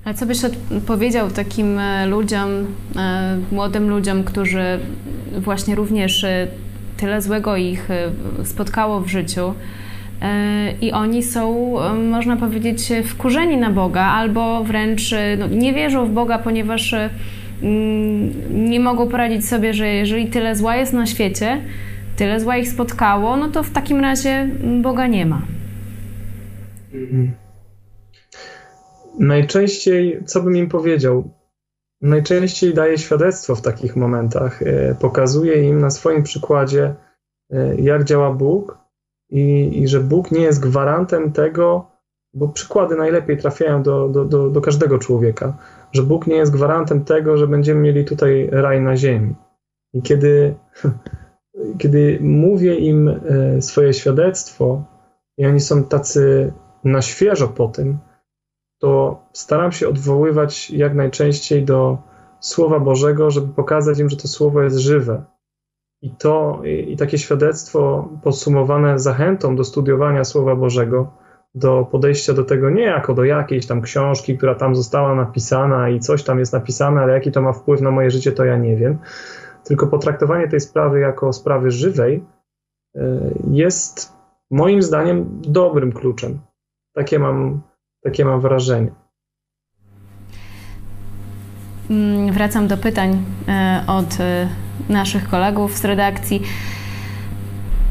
A 0.04 0.14
co 0.14 0.26
byś 0.26 0.38
powiedział 0.86 1.30
takim 1.30 1.78
e, 1.78 2.06
ludziom, 2.06 2.48
e, 2.96 3.38
młodym 3.52 3.90
ludziom, 3.90 4.24
którzy 4.24 4.80
właśnie 5.38 5.74
również 5.74 6.24
e, 6.24 6.48
tyle 7.00 7.22
złego 7.22 7.56
ich 7.56 7.90
e, 7.90 8.10
spotkało 8.44 9.00
w 9.00 9.08
życiu. 9.08 9.54
E, 10.22 10.72
I 10.80 10.92
oni 10.92 11.22
są, 11.22 11.74
e, 11.80 11.94
można 11.94 12.36
powiedzieć, 12.36 12.92
wkurzeni 13.04 13.56
na 13.56 13.70
Boga, 13.70 14.02
albo 14.02 14.64
wręcz 14.64 15.14
no, 15.38 15.46
nie 15.46 15.74
wierzą 15.74 16.06
w 16.06 16.10
Boga, 16.10 16.38
ponieważ 16.38 16.94
mm, 17.62 18.70
nie 18.70 18.80
mogą 18.80 19.08
poradzić 19.08 19.48
sobie, 19.48 19.74
że 19.74 19.88
jeżeli 19.88 20.26
tyle 20.26 20.56
zła 20.56 20.76
jest 20.76 20.92
na 20.92 21.06
świecie, 21.06 21.60
tyle 22.16 22.40
zła 22.40 22.56
ich 22.56 22.68
spotkało, 22.68 23.36
no 23.36 23.48
to 23.48 23.62
w 23.62 23.70
takim 23.70 24.00
razie 24.00 24.48
Boga 24.82 25.06
nie 25.06 25.26
ma. 25.26 25.42
Mhm. 26.94 27.30
Najczęściej, 29.18 30.20
co 30.26 30.42
bym 30.42 30.56
im 30.56 30.68
powiedział? 30.68 31.39
Najczęściej 32.00 32.74
daje 32.74 32.98
świadectwo 32.98 33.54
w 33.54 33.62
takich 33.62 33.96
momentach. 33.96 34.62
E, 34.62 34.94
pokazuje 34.94 35.68
im 35.68 35.80
na 35.80 35.90
swoim 35.90 36.22
przykładzie, 36.22 36.94
e, 37.50 37.74
jak 37.74 38.04
działa 38.04 38.32
Bóg 38.32 38.78
i, 39.30 39.70
i 39.82 39.88
że 39.88 40.00
Bóg 40.00 40.30
nie 40.30 40.40
jest 40.40 40.60
gwarantem 40.60 41.32
tego, 41.32 41.90
bo 42.34 42.48
przykłady 42.48 42.96
najlepiej 42.96 43.38
trafiają 43.38 43.82
do, 43.82 44.08
do, 44.08 44.24
do, 44.24 44.50
do 44.50 44.60
każdego 44.60 44.98
człowieka, 44.98 45.56
że 45.92 46.02
Bóg 46.02 46.26
nie 46.26 46.36
jest 46.36 46.52
gwarantem 46.52 47.04
tego, 47.04 47.36
że 47.36 47.46
będziemy 47.46 47.80
mieli 47.80 48.04
tutaj 48.04 48.48
raj 48.52 48.80
na 48.80 48.96
ziemi. 48.96 49.34
I 49.92 50.02
kiedy, 50.02 50.54
kiedy 51.80 52.18
mówię 52.20 52.74
im 52.74 53.08
e, 53.08 53.62
swoje 53.62 53.94
świadectwo 53.94 54.84
i 55.38 55.46
oni 55.46 55.60
są 55.60 55.84
tacy 55.84 56.52
na 56.84 57.02
świeżo 57.02 57.48
po 57.48 57.68
tym, 57.68 57.98
to 58.80 59.22
staram 59.32 59.72
się 59.72 59.88
odwoływać 59.88 60.70
jak 60.70 60.94
najczęściej 60.94 61.64
do 61.64 61.98
Słowa 62.40 62.80
Bożego, 62.80 63.30
żeby 63.30 63.54
pokazać 63.54 63.98
im, 63.98 64.10
że 64.10 64.16
to 64.16 64.28
Słowo 64.28 64.62
jest 64.62 64.78
żywe. 64.78 65.24
I 66.02 66.10
to, 66.10 66.60
i, 66.64 66.92
i 66.92 66.96
takie 66.96 67.18
świadectwo 67.18 68.08
podsumowane 68.22 68.98
zachętą 68.98 69.56
do 69.56 69.64
studiowania 69.64 70.24
Słowa 70.24 70.56
Bożego, 70.56 71.12
do 71.54 71.88
podejścia 71.90 72.32
do 72.32 72.44
tego 72.44 72.70
nie 72.70 72.82
jako 72.82 73.14
do 73.14 73.24
jakiejś 73.24 73.66
tam 73.66 73.82
książki, 73.82 74.36
która 74.36 74.54
tam 74.54 74.76
została 74.76 75.14
napisana 75.14 75.88
i 75.88 76.00
coś 76.00 76.24
tam 76.24 76.38
jest 76.38 76.52
napisane, 76.52 77.00
ale 77.00 77.12
jaki 77.12 77.32
to 77.32 77.42
ma 77.42 77.52
wpływ 77.52 77.80
na 77.80 77.90
moje 77.90 78.10
życie, 78.10 78.32
to 78.32 78.44
ja 78.44 78.56
nie 78.56 78.76
wiem. 78.76 78.98
Tylko 79.64 79.86
potraktowanie 79.86 80.48
tej 80.48 80.60
sprawy 80.60 81.00
jako 81.00 81.32
sprawy 81.32 81.70
żywej 81.70 82.24
e, 82.96 83.00
jest 83.50 84.12
moim 84.50 84.82
zdaniem 84.82 85.40
dobrym 85.42 85.92
kluczem. 85.92 86.40
Takie 86.94 87.18
mam 87.18 87.60
takie 88.02 88.24
mam 88.24 88.40
wrażenie. 88.40 88.90
Mm, 91.90 92.32
wracam 92.32 92.68
do 92.68 92.76
pytań 92.76 93.24
e, 93.48 93.84
od 93.86 94.20
e, 94.20 94.48
naszych 94.88 95.28
kolegów 95.28 95.76
z 95.76 95.84
redakcji. 95.84 96.42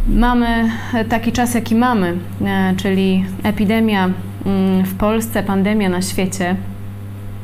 Mamy 0.07 0.71
taki 1.09 1.31
czas, 1.31 1.55
jaki 1.55 1.75
mamy, 1.75 2.17
e, 2.45 2.73
czyli 2.77 3.25
epidemia 3.43 4.09
mm, 4.45 4.85
w 4.85 4.97
Polsce, 4.97 5.43
pandemia 5.43 5.89
na 5.89 6.01
świecie. 6.01 6.55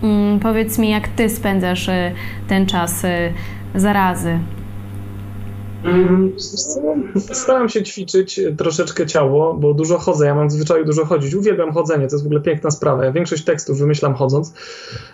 Mm, 0.04 0.40
powiedz 0.40 0.78
mi, 0.78 0.90
jak 0.90 1.08
ty 1.08 1.30
spędzasz 1.30 1.90
ten 2.48 2.66
czas 2.66 3.04
zarazy? 3.76 4.40
Mhm. 5.86 6.34
Staram 7.20 7.70
się 7.70 7.84
ćwiczyć 7.84 8.42
troszeczkę 8.58 9.06
ciało, 9.06 9.54
bo 9.54 9.74
dużo 9.74 9.98
chodzę. 9.98 10.26
Ja 10.26 10.36
mam 10.36 10.48
w 10.48 10.52
zwyczaju 10.52 10.86
dużo 10.86 11.06
chodzić. 11.06 11.34
Uwielbiam 11.34 11.72
chodzenie, 11.72 12.08
to 12.08 12.16
jest 12.16 12.24
w 12.24 12.28
ogóle 12.28 12.42
piękna 12.42 12.72
sprawa. 12.72 13.06
Ja 13.06 13.12
większość 13.12 13.44
tekstów 13.44 13.80
wymyślam 13.80 14.16
chodząc 14.16 14.54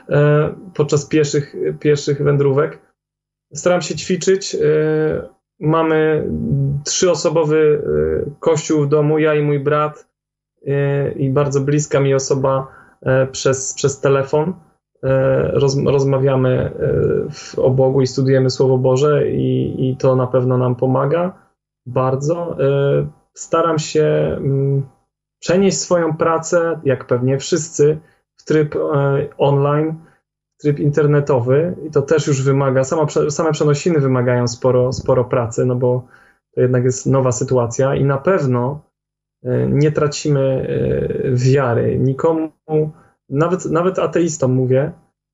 e, 0.09 0.53
podczas 0.73 1.05
pieszych, 1.05 1.55
pieszych 1.79 2.23
wędrówek. 2.23 2.79
Staram 3.53 3.81
się 3.81 3.95
ćwiczyć. 3.95 4.55
E, 4.55 5.29
mamy 5.59 6.29
trzyosobowy 6.85 7.83
e, 8.27 8.31
kościół 8.39 8.83
w 8.83 8.89
domu, 8.89 9.19
ja 9.19 9.35
i 9.35 9.41
mój 9.41 9.59
brat 9.59 10.11
i 11.15 11.29
bardzo 11.29 11.61
bliska 11.61 11.99
mi 11.99 12.13
osoba 12.13 12.67
przez, 13.31 13.73
przez 13.73 13.99
telefon 13.99 14.53
roz, 15.53 15.77
rozmawiamy 15.85 16.49
e, 16.49 16.71
w, 17.31 17.59
o 17.59 17.69
Bogu 17.69 18.01
i 18.01 18.07
studujemy 18.07 18.49
Słowo 18.49 18.77
Boże 18.77 19.31
i, 19.31 19.75
i 19.89 19.97
to 19.97 20.15
na 20.15 20.27
pewno 20.27 20.57
nam 20.57 20.75
pomaga 20.75 21.33
bardzo. 21.85 22.57
E, 22.59 23.07
staram 23.33 23.79
się 23.79 24.05
mm, 24.37 24.87
przenieść 25.39 25.77
swoją 25.77 26.17
pracę, 26.17 26.79
jak 26.83 27.07
pewnie 27.07 27.37
wszyscy, 27.37 27.99
w 28.37 28.45
tryb 28.45 28.75
online, 29.37 29.95
w 30.57 30.61
tryb 30.61 30.79
internetowy 30.79 31.75
i 31.87 31.91
to 31.91 32.01
też 32.01 32.27
już 32.27 32.43
wymaga, 32.43 32.83
sama, 32.83 33.07
same 33.29 33.51
przenosiny 33.51 33.99
wymagają 33.99 34.47
sporo, 34.47 34.93
sporo 34.93 35.25
pracy, 35.25 35.65
no 35.65 35.75
bo 35.75 36.07
to 36.55 36.61
jednak 36.61 36.83
jest 36.83 37.05
nowa 37.05 37.31
sytuacja 37.31 37.95
i 37.95 38.05
na 38.05 38.17
pewno 38.17 38.81
nie 39.67 39.91
tracimy 39.91 40.67
wiary. 41.33 41.99
Nikomu 41.99 42.51
nawet, 43.31 43.65
nawet 43.65 43.99
ateistom 43.99 44.53
mówię, 44.53 44.91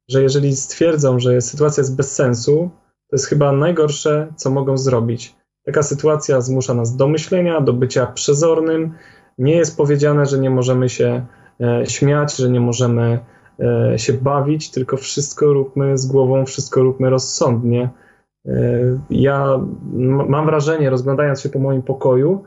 że 0.10 0.24
jeżeli 0.24 0.56
stwierdzą, 0.56 1.20
że 1.20 1.42
sytuacja 1.42 1.82
jest 1.82 1.96
bez 1.96 2.16
sensu, 2.16 2.70
To 3.10 3.16
jest 3.16 3.26
chyba 3.26 3.52
najgorsze, 3.52 4.28
co 4.36 4.50
mogą 4.50 4.78
zrobić. 4.78 5.36
Taka 5.66 5.84
sytuacja 5.84 6.42
zmusza 6.42 6.74
nas 6.74 6.96
do 6.96 7.08
myślenia, 7.08 7.62
do 7.62 7.74
bycia 7.74 8.06
przezornym. 8.06 8.94
Nie 9.38 9.56
jest 9.56 9.78
powiedziane, 9.78 10.26
że 10.26 10.40
nie 10.40 10.50
możemy 10.50 10.90
się 10.90 11.26
e, 11.62 11.86
śmiać, 11.86 12.36
że 12.36 12.50
nie 12.50 12.60
możemy 12.60 13.20
e, 13.60 14.00
się 14.00 14.14
bawić, 14.14 14.72
tylko 14.72 14.98
wszystko 14.98 15.54
róbmy 15.54 15.98
z 15.98 16.06
głową, 16.06 16.46
wszystko 16.46 16.84
róbmy 16.84 17.10
rozsądnie. 17.10 17.90
E, 18.46 18.52
ja 19.10 19.60
mam 20.30 20.46
wrażenie, 20.46 20.90
rozglądając 20.90 21.42
się 21.42 21.50
po 21.50 21.60
moim 21.60 21.82
pokoju, 21.82 22.44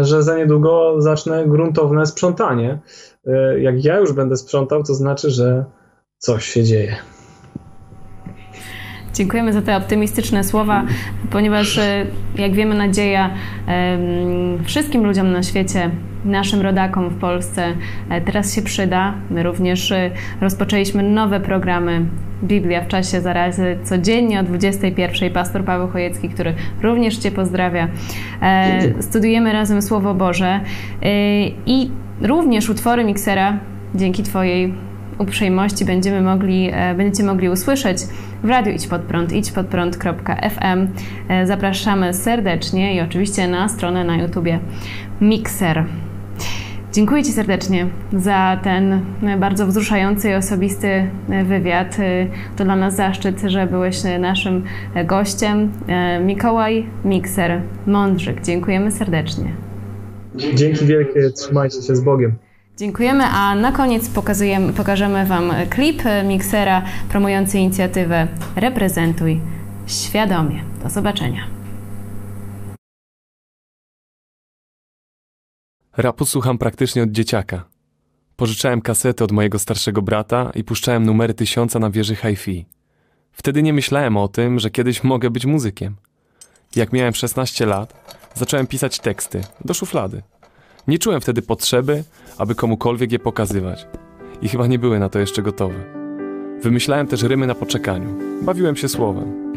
że 0.00 0.22
za 0.22 0.36
niedługo 0.36 0.94
zacznę 0.98 1.44
gruntowne 1.46 2.06
sprzątanie. 2.06 2.78
E, 3.26 3.60
jak 3.60 3.84
ja 3.84 3.98
już 3.98 4.12
będę 4.12 4.36
sprzątał, 4.36 4.82
to 4.82 4.94
znaczy, 4.94 5.30
że 5.30 5.64
coś 6.18 6.44
się 6.44 6.64
dzieje. 6.64 6.96
Dziękujemy 9.14 9.52
za 9.52 9.62
te 9.62 9.76
optymistyczne 9.76 10.44
słowa, 10.44 10.84
ponieważ 11.30 11.80
jak 12.36 12.52
wiemy, 12.52 12.74
nadzieja 12.74 13.30
wszystkim 14.64 15.06
ludziom 15.06 15.32
na 15.32 15.42
świecie, 15.42 15.90
naszym 16.24 16.60
rodakom 16.60 17.08
w 17.08 17.20
Polsce 17.20 17.64
teraz 18.26 18.54
się 18.54 18.62
przyda. 18.62 19.14
My 19.30 19.42
również 19.42 19.92
rozpoczęliśmy 20.40 21.02
nowe 21.02 21.40
programy 21.40 22.06
Biblia 22.42 22.80
w 22.80 22.88
czasie 22.88 23.20
zarazy 23.20 23.78
codziennie 23.84 24.40
o 24.40 24.42
21. 24.42 25.30
Pastor 25.30 25.64
Paweł 25.64 25.88
Chojecki, 25.88 26.28
który 26.28 26.54
również 26.82 27.16
Cię 27.16 27.30
pozdrawia. 27.30 27.88
Studiujemy 29.00 29.52
razem 29.52 29.82
Słowo 29.82 30.14
Boże 30.14 30.60
i 31.66 31.90
również 32.20 32.68
utwory 32.68 33.04
Miksera 33.04 33.58
dzięki 33.94 34.22
Twojej 34.22 34.74
uprzejmości 35.18 35.84
będziemy 35.84 36.20
mogli, 36.20 36.70
e, 36.72 36.94
będziecie 36.94 37.24
mogli 37.24 37.48
usłyszeć 37.48 37.98
w 38.42 38.48
radiu 38.48 38.72
Idź 38.72 38.86
Pod 38.86 39.02
Prąd, 39.02 39.32
idźpodprąd.fm. 39.32 40.88
E, 41.28 41.46
zapraszamy 41.46 42.14
serdecznie 42.14 42.94
i 42.94 43.00
oczywiście 43.00 43.48
na 43.48 43.68
stronę 43.68 44.04
na 44.04 44.16
YouTubie 44.16 44.58
Mixer. 45.20 45.84
Dziękuję 46.92 47.22
Ci 47.22 47.32
serdecznie 47.32 47.86
za 48.12 48.60
ten 48.62 49.00
bardzo 49.38 49.66
wzruszający 49.66 50.30
i 50.30 50.34
osobisty 50.34 51.10
wywiad. 51.44 51.96
E, 51.98 52.26
to 52.56 52.64
dla 52.64 52.76
nas 52.76 52.96
zaszczyt, 52.96 53.40
że 53.40 53.66
byłeś 53.66 53.96
naszym 54.18 54.64
gościem. 55.04 55.72
Mikołaj 56.24 56.86
Mikser 57.04 57.60
Mądrzyk. 57.86 58.42
Dziękujemy 58.42 58.90
serdecznie. 58.90 59.52
Dzięki 60.54 60.86
wielkie, 60.86 61.30
trzymajcie 61.30 61.82
się 61.82 61.96
z 61.96 62.00
Bogiem. 62.00 62.34
Dziękujemy, 62.76 63.24
a 63.24 63.54
na 63.54 63.72
koniec 63.72 64.10
pokażemy 64.76 65.26
Wam 65.26 65.52
klip 65.70 66.02
miksera 66.28 66.82
promujący 67.08 67.58
inicjatywę 67.58 68.26
Reprezentuj 68.56 69.40
świadomie. 69.86 70.62
Do 70.82 70.90
zobaczenia. 70.90 71.61
Rapu 75.96 76.24
słucham 76.26 76.58
praktycznie 76.58 77.02
od 77.02 77.10
dzieciaka. 77.10 77.64
Pożyczałem 78.36 78.80
kasety 78.80 79.24
od 79.24 79.32
mojego 79.32 79.58
starszego 79.58 80.02
brata 80.02 80.50
i 80.54 80.64
puszczałem 80.64 81.06
numery 81.06 81.34
tysiąca 81.34 81.78
na 81.78 81.90
wieży 81.90 82.16
hi-fi. 82.16 82.66
Wtedy 83.32 83.62
nie 83.62 83.72
myślałem 83.72 84.16
o 84.16 84.28
tym, 84.28 84.58
że 84.58 84.70
kiedyś 84.70 85.04
mogę 85.04 85.30
być 85.30 85.46
muzykiem. 85.46 85.96
Jak 86.76 86.92
miałem 86.92 87.14
16 87.14 87.66
lat, 87.66 88.16
zacząłem 88.34 88.66
pisać 88.66 88.98
teksty 88.98 89.40
do 89.64 89.74
szuflady. 89.74 90.22
Nie 90.88 90.98
czułem 90.98 91.20
wtedy 91.20 91.42
potrzeby, 91.42 92.04
aby 92.38 92.54
komukolwiek 92.54 93.12
je 93.12 93.18
pokazywać. 93.18 93.86
I 94.42 94.48
chyba 94.48 94.66
nie 94.66 94.78
były 94.78 94.98
na 94.98 95.08
to 95.08 95.18
jeszcze 95.18 95.42
gotowe. 95.42 95.84
Wymyślałem 96.62 97.06
też 97.06 97.22
rymy 97.22 97.46
na 97.46 97.54
poczekaniu. 97.54 98.18
Bawiłem 98.42 98.76
się 98.76 98.88
słowem. 98.88 99.52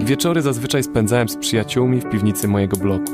Wieczory 0.00 0.42
zazwyczaj 0.42 0.82
spędzałem 0.82 1.28
z 1.28 1.36
przyjaciółmi 1.36 2.00
w 2.00 2.10
piwnicy 2.10 2.48
mojego 2.48 2.76
bloku. 2.76 3.12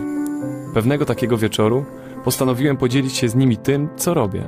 Pewnego 0.74 1.04
takiego 1.04 1.38
wieczoru 1.38 1.84
postanowiłem 2.24 2.76
podzielić 2.76 3.16
się 3.16 3.28
z 3.28 3.34
nimi 3.34 3.56
tym, 3.56 3.88
co 3.96 4.14
robię. 4.14 4.42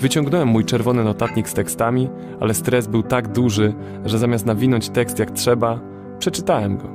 Wyciągnąłem 0.00 0.48
mój 0.48 0.64
czerwony 0.64 1.04
notatnik 1.04 1.48
z 1.48 1.54
tekstami, 1.54 2.08
ale 2.40 2.54
stres 2.54 2.86
był 2.86 3.02
tak 3.02 3.28
duży, 3.28 3.74
że 4.04 4.18
zamiast 4.18 4.46
nawinąć 4.46 4.88
tekst 4.88 5.18
jak 5.18 5.30
trzeba, 5.30 5.80
przeczytałem 6.18 6.76
go. 6.76 6.88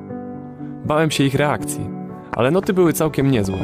Bałem 0.85 1.11
się 1.11 1.23
ich 1.23 1.35
reakcji, 1.35 1.89
ale 2.31 2.51
noty 2.51 2.73
były 2.73 2.93
całkiem 2.93 3.31
niezłe. 3.31 3.57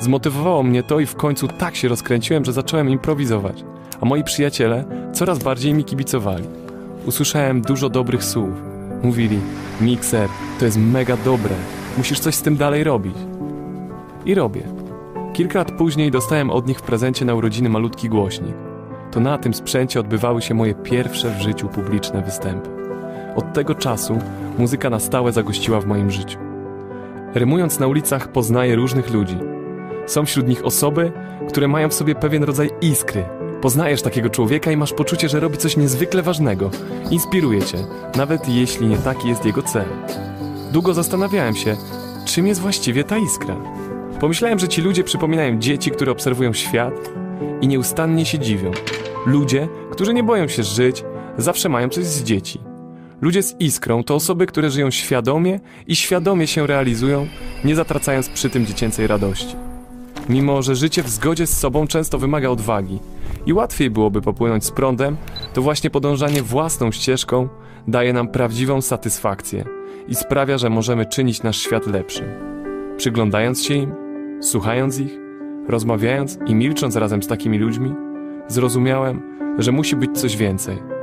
Zmotywowało 0.00 0.62
mnie 0.62 0.82
to 0.82 1.00
i 1.00 1.06
w 1.06 1.16
końcu 1.16 1.48
tak 1.48 1.76
się 1.76 1.88
rozkręciłem, 1.88 2.44
że 2.44 2.52
zacząłem 2.52 2.90
improwizować, 2.90 3.64
a 4.00 4.04
moi 4.04 4.24
przyjaciele 4.24 4.84
coraz 5.12 5.38
bardziej 5.38 5.74
mi 5.74 5.84
kibicowali. 5.84 6.44
Usłyszałem 7.06 7.60
dużo 7.62 7.88
dobrych 7.88 8.24
słów. 8.24 8.62
Mówili: 9.02 9.38
Mikser, 9.80 10.28
to 10.58 10.64
jest 10.64 10.78
mega 10.78 11.16
dobre, 11.16 11.54
musisz 11.96 12.20
coś 12.20 12.34
z 12.34 12.42
tym 12.42 12.56
dalej 12.56 12.84
robić. 12.84 13.16
I 14.26 14.34
robię. 14.34 14.87
Kilka 15.32 15.58
lat 15.58 15.72
później 15.72 16.10
dostałem 16.10 16.50
od 16.50 16.66
nich 16.66 16.78
w 16.78 16.82
prezencie 16.82 17.24
na 17.24 17.34
urodziny 17.34 17.68
malutki 17.68 18.08
głośnik. 18.08 18.54
To 19.10 19.20
na 19.20 19.38
tym 19.38 19.54
sprzęcie 19.54 20.00
odbywały 20.00 20.42
się 20.42 20.54
moje 20.54 20.74
pierwsze 20.74 21.30
w 21.30 21.42
życiu 21.42 21.68
publiczne 21.68 22.22
występy. 22.22 22.70
Od 23.36 23.52
tego 23.52 23.74
czasu 23.74 24.18
muzyka 24.58 24.90
na 24.90 24.98
stałe 25.00 25.32
zagościła 25.32 25.80
w 25.80 25.86
moim 25.86 26.10
życiu. 26.10 26.38
Rymując 27.34 27.78
na 27.78 27.86
ulicach 27.86 28.32
poznaję 28.32 28.76
różnych 28.76 29.10
ludzi, 29.10 29.38
są 30.06 30.24
wśród 30.24 30.48
nich 30.48 30.64
osoby, 30.64 31.12
które 31.48 31.68
mają 31.68 31.88
w 31.88 31.94
sobie 31.94 32.14
pewien 32.14 32.44
rodzaj 32.44 32.70
iskry. 32.80 33.24
Poznajesz 33.60 34.02
takiego 34.02 34.30
człowieka 34.30 34.70
i 34.70 34.76
masz 34.76 34.92
poczucie, 34.92 35.28
że 35.28 35.40
robi 35.40 35.58
coś 35.58 35.76
niezwykle 35.76 36.22
ważnego. 36.22 36.70
Inspiruje 37.10 37.62
cię, 37.62 37.78
nawet 38.16 38.48
jeśli 38.48 38.86
nie 38.86 38.98
taki 38.98 39.28
jest 39.28 39.44
jego 39.44 39.62
cel. 39.62 39.84
Długo 40.72 40.94
zastanawiałem 40.94 41.54
się, 41.54 41.76
czym 42.24 42.46
jest 42.46 42.60
właściwie 42.60 43.04
ta 43.04 43.18
iskra. 43.18 43.56
Pomyślałem, 44.20 44.58
że 44.58 44.68
ci 44.68 44.82
ludzie 44.82 45.04
przypominają 45.04 45.58
dzieci, 45.58 45.90
które 45.90 46.12
obserwują 46.12 46.52
świat 46.52 47.10
i 47.60 47.68
nieustannie 47.68 48.26
się 48.26 48.38
dziwią. 48.38 48.70
Ludzie, 49.26 49.68
którzy 49.90 50.14
nie 50.14 50.22
boją 50.22 50.48
się 50.48 50.62
żyć, 50.62 51.04
zawsze 51.38 51.68
mają 51.68 51.88
coś 51.88 52.04
z 52.04 52.22
dzieci. 52.22 52.60
Ludzie 53.20 53.42
z 53.42 53.60
iskrą 53.60 54.04
to 54.04 54.14
osoby, 54.14 54.46
które 54.46 54.70
żyją 54.70 54.90
świadomie 54.90 55.60
i 55.86 55.96
świadomie 55.96 56.46
się 56.46 56.66
realizują, 56.66 57.26
nie 57.64 57.76
zatracając 57.76 58.28
przy 58.28 58.50
tym 58.50 58.66
dziecięcej 58.66 59.06
radości. 59.06 59.56
Mimo, 60.28 60.62
że 60.62 60.76
życie 60.76 61.02
w 61.02 61.08
zgodzie 61.08 61.46
z 61.46 61.58
sobą 61.58 61.86
często 61.86 62.18
wymaga 62.18 62.48
odwagi 62.48 62.98
i 63.46 63.52
łatwiej 63.52 63.90
byłoby 63.90 64.22
popłynąć 64.22 64.64
z 64.64 64.70
prądem, 64.70 65.16
to 65.54 65.62
właśnie 65.62 65.90
podążanie 65.90 66.42
własną 66.42 66.92
ścieżką 66.92 67.48
daje 67.88 68.12
nam 68.12 68.28
prawdziwą 68.28 68.80
satysfakcję 68.80 69.64
i 70.08 70.14
sprawia, 70.14 70.58
że 70.58 70.70
możemy 70.70 71.06
czynić 71.06 71.42
nasz 71.42 71.58
świat 71.58 71.86
lepszym. 71.86 72.26
Przyglądając 72.96 73.64
się 73.64 73.74
im, 73.74 74.07
słuchając 74.40 74.98
ich, 74.98 75.18
rozmawiając 75.68 76.38
i 76.46 76.54
milcząc 76.54 76.96
razem 76.96 77.22
z 77.22 77.26
takimi 77.26 77.58
ludźmi, 77.58 77.94
zrozumiałem, 78.48 79.22
że 79.58 79.72
musi 79.72 79.96
być 79.96 80.20
coś 80.20 80.36
więcej– 80.36 80.78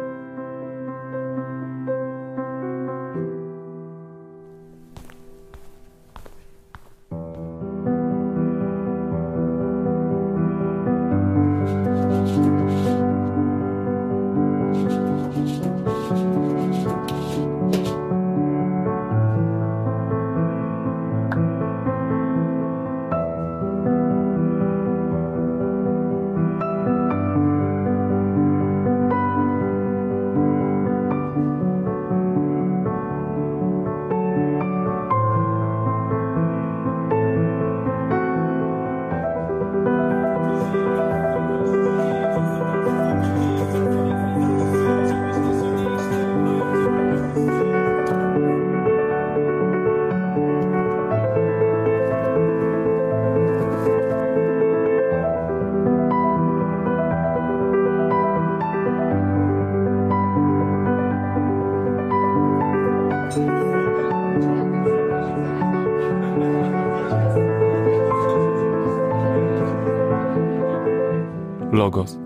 Logos. 71.85 72.17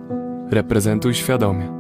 Reprezentuj 0.52 1.14
świadomie. 1.14 1.79